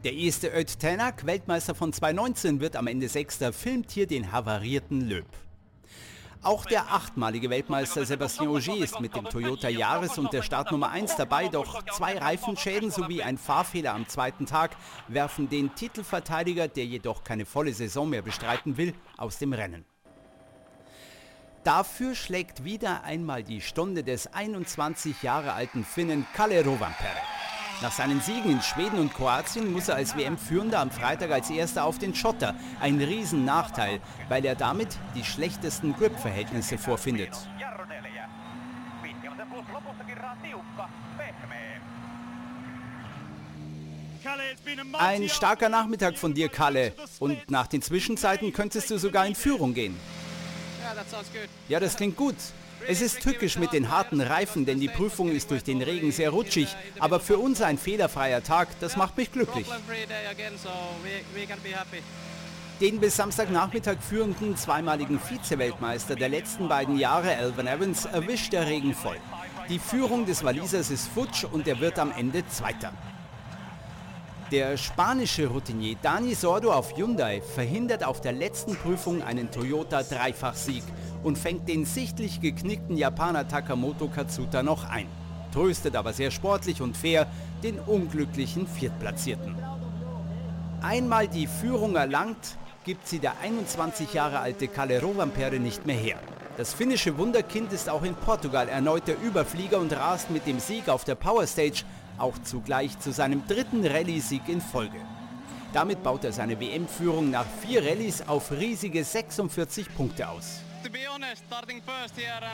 Der 0.04 0.14
erste 0.14 0.48
Öt 0.48 0.78
Tänak, 0.78 1.26
Weltmeister 1.26 1.74
von 1.74 1.92
2019, 1.92 2.60
wird 2.60 2.76
am 2.76 2.86
Ende 2.86 3.08
Sechster, 3.08 3.52
filmt 3.52 3.90
hier 3.90 4.06
den 4.06 4.32
havarierten 4.32 5.00
Löb. 5.02 5.26
Auch 6.44 6.64
der 6.66 6.92
achtmalige 6.92 7.50
Weltmeister 7.50 8.04
Sebastian 8.04 8.48
Ogier 8.48 8.82
ist 8.82 8.98
mit 8.98 9.14
dem 9.14 9.26
Toyota 9.26 9.68
Yaris 9.68 10.18
und 10.18 10.32
der 10.32 10.42
Startnummer 10.42 10.90
1 10.90 11.14
dabei, 11.14 11.46
doch 11.46 11.84
zwei 11.92 12.18
Reifenschäden 12.18 12.90
sowie 12.90 13.22
ein 13.22 13.38
Fahrfehler 13.38 13.94
am 13.94 14.08
zweiten 14.08 14.44
Tag 14.44 14.76
werfen 15.06 15.48
den 15.48 15.72
Titelverteidiger, 15.76 16.66
der 16.66 16.84
jedoch 16.84 17.22
keine 17.22 17.46
volle 17.46 17.72
Saison 17.72 18.10
mehr 18.10 18.22
bestreiten 18.22 18.76
will, 18.76 18.92
aus 19.16 19.38
dem 19.38 19.52
Rennen. 19.52 19.84
Dafür 21.62 22.16
schlägt 22.16 22.64
wieder 22.64 23.04
einmal 23.04 23.44
die 23.44 23.60
Stunde 23.60 24.02
des 24.02 24.26
21 24.26 25.22
Jahre 25.22 25.52
alten 25.52 25.84
Finnen 25.84 26.26
Kalle 26.34 26.64
Rovanperä. 26.64 27.22
Nach 27.82 27.90
seinen 27.90 28.20
Siegen 28.20 28.52
in 28.52 28.62
Schweden 28.62 29.00
und 29.00 29.12
Kroatien 29.12 29.72
muss 29.72 29.88
er 29.88 29.96
als 29.96 30.16
WM-Führender 30.16 30.78
am 30.78 30.92
Freitag 30.92 31.32
als 31.32 31.50
erster 31.50 31.84
auf 31.84 31.98
den 31.98 32.14
Schotter. 32.14 32.54
Ein 32.80 33.00
Riesennachteil, 33.00 34.00
weil 34.28 34.44
er 34.44 34.54
damit 34.54 34.96
die 35.16 35.24
schlechtesten 35.24 35.92
Grip-Verhältnisse 35.92 36.78
vorfindet. 36.78 37.30
Ein 44.98 45.28
starker 45.28 45.68
Nachmittag 45.68 46.16
von 46.16 46.34
dir, 46.34 46.48
Kalle. 46.48 46.94
Und 47.18 47.50
nach 47.50 47.66
den 47.66 47.82
Zwischenzeiten 47.82 48.52
könntest 48.52 48.90
du 48.90 48.98
sogar 48.98 49.26
in 49.26 49.34
Führung 49.34 49.74
gehen. 49.74 49.98
Ja, 51.68 51.80
das 51.80 51.96
klingt 51.96 52.16
gut. 52.16 52.36
Es 52.88 53.00
ist 53.00 53.20
tückisch 53.20 53.58
mit 53.58 53.72
den 53.72 53.90
harten 53.90 54.20
Reifen, 54.20 54.66
denn 54.66 54.80
die 54.80 54.88
Prüfung 54.88 55.30
ist 55.30 55.50
durch 55.50 55.64
den 55.64 55.82
Regen 55.82 56.12
sehr 56.12 56.30
rutschig. 56.30 56.68
Aber 56.98 57.20
für 57.20 57.38
uns 57.38 57.60
ein 57.62 57.78
fehlerfreier 57.78 58.42
Tag, 58.42 58.68
das 58.80 58.96
macht 58.96 59.16
mich 59.16 59.30
glücklich. 59.30 59.66
Den 62.80 62.98
bis 62.98 63.16
Samstagnachmittag 63.16 63.98
führenden 64.00 64.56
zweimaligen 64.56 65.20
Vize-Weltmeister 65.20 66.16
der 66.16 66.28
letzten 66.28 66.68
beiden 66.68 66.98
Jahre, 66.98 67.36
Alvin 67.36 67.68
Evans, 67.68 68.06
erwischt 68.06 68.52
der 68.52 68.66
Regen 68.66 68.94
voll. 68.94 69.18
Die 69.68 69.78
Führung 69.78 70.26
des 70.26 70.42
Walisers 70.42 70.90
ist 70.90 71.08
futsch 71.08 71.44
und 71.44 71.68
er 71.68 71.78
wird 71.78 71.98
am 71.98 72.12
Ende 72.12 72.44
Zweiter. 72.48 72.92
Der 74.52 74.76
spanische 74.76 75.46
Routinier 75.46 75.96
Dani 76.02 76.34
Sordo 76.34 76.74
auf 76.74 76.94
Hyundai 76.94 77.40
verhindert 77.40 78.04
auf 78.04 78.20
der 78.20 78.32
letzten 78.32 78.76
Prüfung 78.76 79.22
einen 79.22 79.50
Toyota 79.50 80.02
Dreifachsieg 80.02 80.82
und 81.22 81.38
fängt 81.38 81.70
den 81.70 81.86
sichtlich 81.86 82.42
geknickten 82.42 82.98
Japaner 82.98 83.48
Takamoto 83.48 84.08
Katsuta 84.08 84.62
noch 84.62 84.84
ein. 84.90 85.06
Tröstet 85.54 85.96
aber 85.96 86.12
sehr 86.12 86.30
sportlich 86.30 86.82
und 86.82 86.98
fair 86.98 87.28
den 87.62 87.78
unglücklichen 87.78 88.66
Viertplatzierten. 88.66 89.56
Einmal 90.82 91.28
die 91.28 91.46
Führung 91.46 91.96
erlangt, 91.96 92.58
gibt 92.84 93.08
sie 93.08 93.20
der 93.20 93.38
21 93.40 94.12
Jahre 94.12 94.40
alte 94.40 94.68
Kalle 94.68 95.00
Rovanperä 95.00 95.60
nicht 95.60 95.86
mehr 95.86 95.96
her. 95.96 96.18
Das 96.58 96.74
finnische 96.74 97.16
Wunderkind 97.16 97.72
ist 97.72 97.88
auch 97.88 98.02
in 98.02 98.14
Portugal 98.14 98.68
erneut 98.68 99.08
der 99.08 99.16
Überflieger 99.22 99.78
und 99.78 99.96
rast 99.96 100.30
mit 100.30 100.46
dem 100.46 100.60
Sieg 100.60 100.90
auf 100.90 101.04
der 101.04 101.14
Power 101.14 101.46
Stage 101.46 101.84
auch 102.22 102.38
zugleich 102.42 102.98
zu 103.00 103.12
seinem 103.12 103.46
dritten 103.46 103.84
Rallye-Sieg 103.84 104.48
in 104.48 104.60
Folge. 104.60 104.98
Damit 105.72 106.02
baut 106.02 106.24
er 106.24 106.32
seine 106.32 106.60
WM-Führung 106.60 107.30
nach 107.30 107.46
vier 107.60 107.84
Rallyes 107.84 108.26
auf 108.28 108.52
riesige 108.52 109.02
46 109.04 109.94
Punkte 109.94 110.28
aus. 110.28 110.60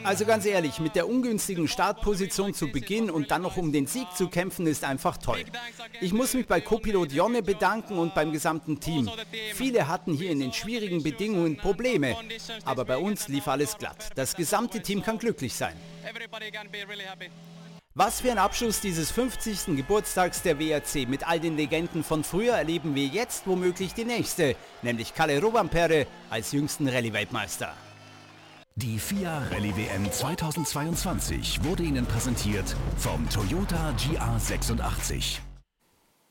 Also 0.05 0.25
ganz 0.27 0.45
ehrlich, 0.45 0.79
mit 0.81 0.95
der 0.95 1.09
ungünstigen 1.09 1.67
Startposition 1.67 2.53
zu 2.53 2.69
Beginn 2.69 3.11
und 3.11 3.31
dann 3.31 3.43
noch 3.43 3.57
um 3.57 3.73
den 3.73 3.87
Sieg 3.87 4.07
zu 4.15 4.29
kämpfen, 4.29 4.67
ist 4.67 4.85
einfach 4.85 5.17
toll. 5.17 5.45
Ich 6.01 6.13
muss 6.13 6.35
mich 6.35 6.47
bei 6.47 6.61
Co-Pilot 6.61 7.13
Jonne 7.13 7.43
bedanken 7.43 7.99
und 7.99 8.15
beim 8.15 8.31
gesamten 8.31 8.81
Team. 8.81 9.11
Viele 9.55 9.89
hatten 9.89 10.13
hier 10.13 10.31
in 10.31 10.41
den 10.41 10.53
schwierigen 10.53 11.03
Bedingungen 11.03 11.57
Probleme, 11.57 12.17
aber 12.65 12.85
bei 12.85 12.99
uns 12.99 13.29
lief 13.29 13.49
alles 13.49 13.77
glatt. 13.79 14.11
Das 14.15 14.37
gesamte 14.37 14.83
Team 14.83 15.03
kann 15.03 15.19
glücklich 15.19 15.55
sein. 15.55 15.75
Was 18.01 18.21
für 18.21 18.31
ein 18.31 18.39
Abschluss 18.39 18.81
dieses 18.81 19.11
50. 19.11 19.77
Geburtstags 19.77 20.43
der 20.43 20.61
WRC. 20.61 21.09
Mit 21.09 21.27
all 21.27 21.41
den 21.41 21.57
Legenden 21.57 22.05
von 22.05 22.23
früher 22.23 22.55
erleben 22.55 22.95
wir 22.95 23.07
jetzt 23.07 23.49
womöglich 23.49 23.93
die 23.93 24.05
nächste, 24.05 24.55
nämlich 24.83 25.15
Kalle 25.17 25.43
Rovanperä 25.43 26.07
als 26.31 26.53
jüngsten 26.53 26.87
Rallye-Weltmeister. 26.87 27.75
Die 28.77 29.01
FIA 29.01 29.43
Rallye 29.51 29.75
WM 29.77 30.13
2022 30.13 31.65
wurde 31.65 31.83
Ihnen 31.83 32.07
präsentiert 32.07 32.77
vom 32.99 33.29
Toyota 33.31 33.93
GR86. 33.99 35.41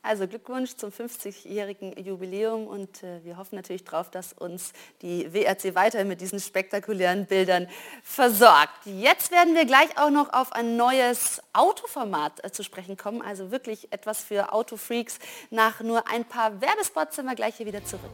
Also 0.08 0.26
Glückwunsch 0.26 0.78
zum 0.78 0.90
50-jährigen 0.90 1.92
Jubiläum 2.02 2.66
und 2.66 3.04
äh, 3.04 3.22
wir 3.26 3.36
hoffen 3.36 3.58
natürlich 3.58 3.84
darauf, 3.84 4.10
dass 4.10 4.32
uns 4.32 4.72
die 5.02 5.34
WRC 5.34 5.76
weiterhin 5.76 6.08
mit 6.08 6.22
diesen 6.22 6.40
spektakulären 6.40 7.26
Bildern 7.26 7.68
versorgt. 8.04 8.86
Jetzt 8.86 9.32
werden 9.32 9.54
wir 9.54 9.66
gleich 9.66 9.98
auch 9.98 10.10
noch 10.10 10.32
auf 10.32 10.54
ein 10.54 10.78
neues 10.78 11.42
Autoformat 11.52 12.42
äh, 12.46 12.52
zu 12.52 12.64
sprechen 12.64 12.96
kommen, 12.96 13.22
also 13.22 13.52
wirklich 13.52 13.92
etwas 13.92 14.24
für 14.24 14.54
Autofreaks. 14.54 15.20
Nach 15.50 15.82
nur 15.82 16.10
ein 16.10 16.24
paar 16.24 16.62
Werbespots 16.62 17.18
sind 17.18 17.26
wir 17.26 17.36
gleich 17.36 17.58
hier 17.58 17.66
wieder 17.66 17.84
zurück. 17.84 18.14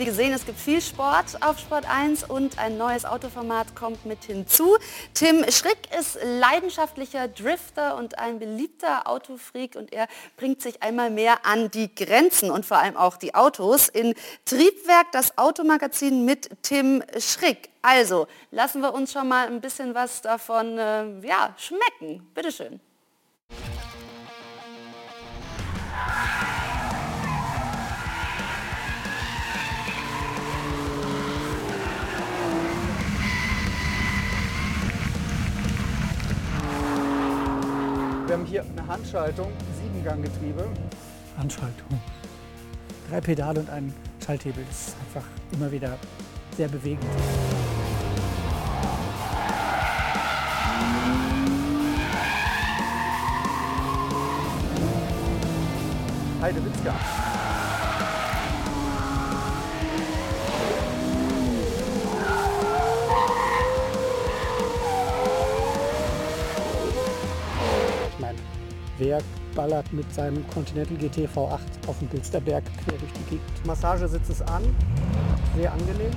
Wie 0.00 0.04
gesehen, 0.04 0.32
es 0.32 0.46
gibt 0.46 0.60
viel 0.60 0.80
Sport 0.80 1.42
auf 1.42 1.58
Sport 1.58 1.84
1 1.90 2.22
und 2.22 2.56
ein 2.56 2.78
neues 2.78 3.04
Autoformat 3.04 3.74
kommt 3.74 4.06
mit 4.06 4.22
hinzu. 4.22 4.76
Tim 5.12 5.44
Schrick 5.50 5.92
ist 5.98 6.16
leidenschaftlicher 6.22 7.26
Drifter 7.26 7.96
und 7.96 8.16
ein 8.16 8.38
beliebter 8.38 9.08
Autofreak 9.08 9.74
und 9.74 9.92
er 9.92 10.06
bringt 10.36 10.62
sich 10.62 10.84
einmal 10.84 11.10
mehr 11.10 11.44
an 11.44 11.68
die 11.72 11.92
Grenzen 11.92 12.52
und 12.52 12.64
vor 12.64 12.78
allem 12.78 12.96
auch 12.96 13.16
die 13.16 13.34
Autos 13.34 13.88
in 13.88 14.14
Triebwerk, 14.44 15.10
das 15.10 15.36
Automagazin 15.36 16.24
mit 16.24 16.48
Tim 16.62 17.02
Schrick. 17.18 17.68
Also, 17.82 18.28
lassen 18.52 18.82
wir 18.82 18.94
uns 18.94 19.12
schon 19.12 19.26
mal 19.26 19.48
ein 19.48 19.60
bisschen 19.60 19.96
was 19.96 20.22
davon 20.22 20.78
äh, 20.78 21.26
ja, 21.26 21.56
schmecken. 21.56 22.24
Bitteschön. 22.34 22.78
Hier 38.48 38.64
eine 38.64 38.86
Handschaltung, 38.86 39.52
Siebenganggetriebe. 39.80 40.66
Handschaltung. 41.36 42.00
Drei 43.10 43.20
Pedale 43.20 43.60
und 43.60 43.70
ein 43.70 43.92
Schalthebel. 44.24 44.64
Das 44.66 44.88
ist 44.88 44.96
einfach 45.06 45.28
immer 45.52 45.70
wieder 45.70 45.98
sehr 46.56 46.68
bewegend. 46.68 47.04
Heide 56.40 56.60
wer 69.08 69.20
ballert 69.54 69.90
mit 69.94 70.12
seinem 70.12 70.46
Continental 70.48 70.96
GT 70.98 71.26
V8 71.34 71.60
auf 71.86 71.98
dem 71.98 72.08
Bilsterberg 72.08 72.62
quer 72.84 72.98
durch 72.98 73.12
die 73.12 73.30
Gegend? 73.30 73.66
Massagesitz 73.66 74.28
ist 74.28 74.42
an. 74.42 74.62
Sehr 75.56 75.72
angenehm. 75.72 76.10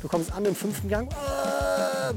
Du 0.00 0.08
kommst 0.08 0.32
an 0.32 0.44
im 0.44 0.54
fünften 0.54 0.88
Gang. 0.88 1.08
Ah. 1.12 2.12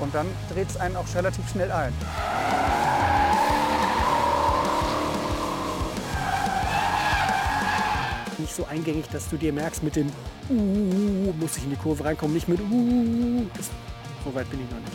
Und 0.00 0.14
dann 0.14 0.26
dreht 0.52 0.68
es 0.68 0.76
einen 0.76 0.96
auch 0.96 1.06
relativ 1.14 1.48
schnell 1.48 1.70
ein. 1.70 1.92
Nicht 8.38 8.54
so 8.54 8.66
eingängig, 8.66 9.06
dass 9.10 9.30
du 9.30 9.38
dir 9.38 9.50
merkst, 9.50 9.82
mit 9.82 9.96
dem 9.96 10.08
uh, 10.50 11.32
muss 11.40 11.56
ich 11.56 11.64
in 11.64 11.70
die 11.70 11.76
Kurve 11.76 12.04
reinkommen, 12.04 12.34
nicht 12.34 12.48
mit 12.48 12.60
uh. 12.60 13.46
Das, 13.56 13.70
so 14.24 14.34
weit 14.34 14.50
bin 14.50 14.60
ich 14.60 14.70
noch 14.70 14.78
nicht. 14.78 14.92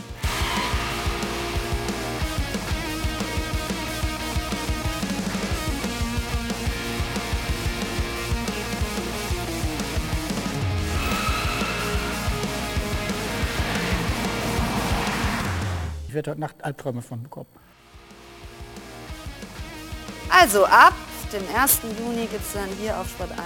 Ich 16.06 16.14
werde 16.14 16.30
heute 16.30 16.40
Nacht 16.40 16.62
Albträume 16.62 17.02
von 17.02 17.22
bekommen. 17.24 17.48
Also 20.30 20.64
ab 20.66 20.94
dem 21.32 21.42
1. 21.54 21.80
Juni 21.98 22.26
gibt 22.26 22.42
es 22.42 22.52
dann 22.52 22.68
hier 22.78 22.96
auf 22.98 23.08
Sport 23.08 23.30
1 23.30 23.40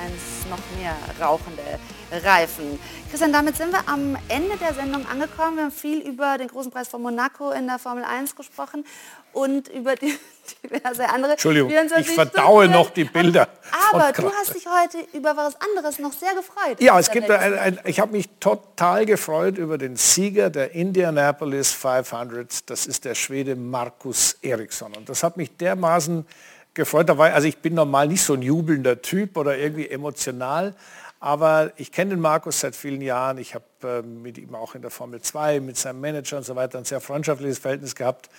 noch 0.50 0.58
mehr 0.78 0.96
rauchende 1.20 1.62
Reifen. 2.10 2.78
Christian, 3.10 3.32
damit 3.32 3.56
sind 3.56 3.70
wir 3.70 3.88
am 3.88 4.16
Ende 4.28 4.56
der 4.56 4.74
Sendung 4.74 5.06
angekommen. 5.06 5.56
Wir 5.56 5.64
haben 5.64 5.70
viel 5.70 6.00
über 6.00 6.36
den 6.36 6.48
großen 6.48 6.72
Preis 6.72 6.88
von 6.88 7.02
Monaco 7.02 7.52
in 7.52 7.66
der 7.68 7.78
Formel 7.78 8.04
1 8.04 8.34
gesprochen 8.34 8.84
und 9.32 9.68
über 9.68 9.94
die 9.94 10.18
diverse 10.64 11.08
andere. 11.08 11.32
Entschuldigung, 11.32 11.70
ich 11.98 12.10
verdaue 12.10 12.68
noch 12.68 12.90
die 12.90 13.04
Bilder. 13.04 13.48
Aber 13.92 14.12
du 14.12 14.32
hast 14.32 14.54
dich 14.54 14.66
heute 14.66 14.98
über 15.12 15.36
was 15.36 15.54
anderes 15.60 16.00
noch 16.00 16.12
sehr 16.12 16.34
gefreut. 16.34 16.80
Ja, 16.80 16.98
es 16.98 17.10
gibt 17.10 17.30
ein, 17.30 17.58
ein, 17.58 17.80
ich 17.84 18.00
habe 18.00 18.12
mich 18.12 18.28
total 18.40 19.06
gefreut 19.06 19.58
über 19.58 19.78
den 19.78 19.94
Sieger 19.94 20.50
der 20.50 20.72
Indianapolis 20.72 21.72
500. 21.72 22.68
Das 22.68 22.86
ist 22.86 23.04
der 23.04 23.14
Schwede 23.14 23.54
Markus 23.54 24.36
Eriksson. 24.42 24.92
Und 24.96 25.08
das 25.08 25.22
hat 25.22 25.36
mich 25.36 25.56
dermaßen 25.56 26.26
gefreut. 26.76 27.10
Also 27.10 27.48
ich 27.48 27.58
bin 27.58 27.74
normal 27.74 28.06
nicht 28.06 28.22
so 28.22 28.34
ein 28.34 28.42
jubelnder 28.42 29.02
Typ 29.02 29.36
oder 29.36 29.58
irgendwie 29.58 29.88
emotional. 29.88 30.74
Aber 31.18 31.72
ich 31.76 31.90
kenne 31.90 32.10
den 32.10 32.20
Markus 32.20 32.60
seit 32.60 32.76
vielen 32.76 33.00
Jahren. 33.00 33.38
Ich 33.38 33.54
habe 33.54 33.64
äh, 33.82 34.02
mit 34.02 34.38
ihm 34.38 34.54
auch 34.54 34.74
in 34.74 34.82
der 34.82 34.90
Formel 34.90 35.20
2, 35.20 35.60
mit 35.60 35.76
seinem 35.76 36.00
Manager 36.00 36.36
und 36.36 36.44
so 36.44 36.54
weiter 36.54 36.78
ein 36.78 36.84
sehr 36.84 37.00
freundschaftliches 37.00 37.58
Verhältnis 37.58 37.94
gehabt. 37.96 38.30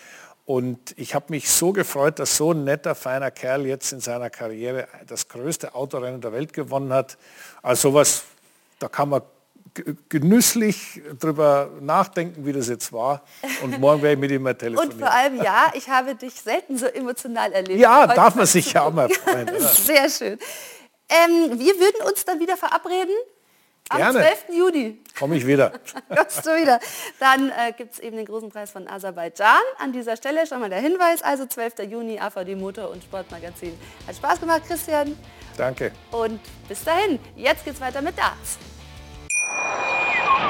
Und 0.45 0.93
ich 0.97 1.13
habe 1.13 1.25
mich 1.29 1.49
so 1.49 1.73
gefreut, 1.73 2.19
dass 2.19 2.37
so 2.37 2.53
ein 2.53 2.63
netter, 2.63 2.95
feiner 2.95 3.31
Kerl 3.31 3.65
jetzt 3.65 3.91
in 3.91 3.99
seiner 3.99 4.29
Karriere 4.29 4.87
das 5.05 5.27
größte 5.27 5.75
Autorennen 5.75 6.21
der 6.21 6.31
Welt 6.31 6.53
gewonnen 6.53 6.93
hat. 6.93 7.17
Also 7.61 7.89
sowas, 7.89 8.23
da 8.79 8.87
kann 8.87 9.09
man 9.09 9.21
genüsslich 10.09 11.01
darüber 11.19 11.69
nachdenken, 11.79 12.45
wie 12.45 12.53
das 12.53 12.67
jetzt 12.67 12.91
war. 12.93 13.23
Und 13.63 13.79
morgen 13.79 14.01
werde 14.01 14.13
ich 14.13 14.19
mit 14.19 14.31
ihm 14.31 14.43
mal 14.43 14.55
telefonieren. 14.55 14.91
Und 14.93 14.99
vor 14.99 15.11
allem, 15.11 15.37
ja, 15.37 15.71
ich 15.73 15.89
habe 15.89 16.15
dich 16.15 16.33
selten 16.33 16.77
so 16.77 16.85
emotional 16.85 17.51
erlebt. 17.51 17.79
Ja, 17.79 18.07
darf 18.07 18.35
man 18.35 18.45
sich 18.45 18.73
ja 18.73 18.83
auch 18.83 18.93
mal 18.93 19.09
freuen. 19.09 19.49
Sehr 19.59 20.09
schön. 20.09 20.39
Ähm, 21.09 21.59
wir 21.59 21.79
würden 21.79 22.05
uns 22.05 22.25
dann 22.25 22.39
wieder 22.39 22.57
verabreden 22.57 23.15
am 23.89 23.97
Gerne. 23.99 24.19
12. 24.19 24.45
Juni. 24.57 24.99
Komme 25.17 25.37
ich 25.37 25.47
wieder. 25.47 25.71
Kommst 26.15 26.45
du 26.45 26.49
wieder. 26.49 26.79
Dann 27.19 27.49
äh, 27.49 27.71
gibt 27.71 27.93
es 27.93 27.99
eben 27.99 28.17
den 28.17 28.25
großen 28.25 28.49
Preis 28.49 28.71
von 28.71 28.87
Aserbaidschan. 28.87 29.61
An 29.79 29.93
dieser 29.93 30.17
Stelle 30.17 30.45
schon 30.45 30.59
mal 30.59 30.69
der 30.69 30.81
Hinweis, 30.81 31.21
also 31.21 31.45
12. 31.45 31.79
Juni, 31.89 32.19
AVD 32.19 32.55
Motor 32.55 32.89
und 32.89 33.03
Sportmagazin. 33.03 33.77
Hat 34.05 34.15
Spaß 34.15 34.41
gemacht, 34.41 34.63
Christian. 34.67 35.17
Danke. 35.55 35.91
Und 36.11 36.39
bis 36.67 36.83
dahin, 36.83 37.19
jetzt 37.35 37.63
geht's 37.63 37.79
weiter 37.79 38.01
mit 38.01 38.17
Darts. 38.17 38.57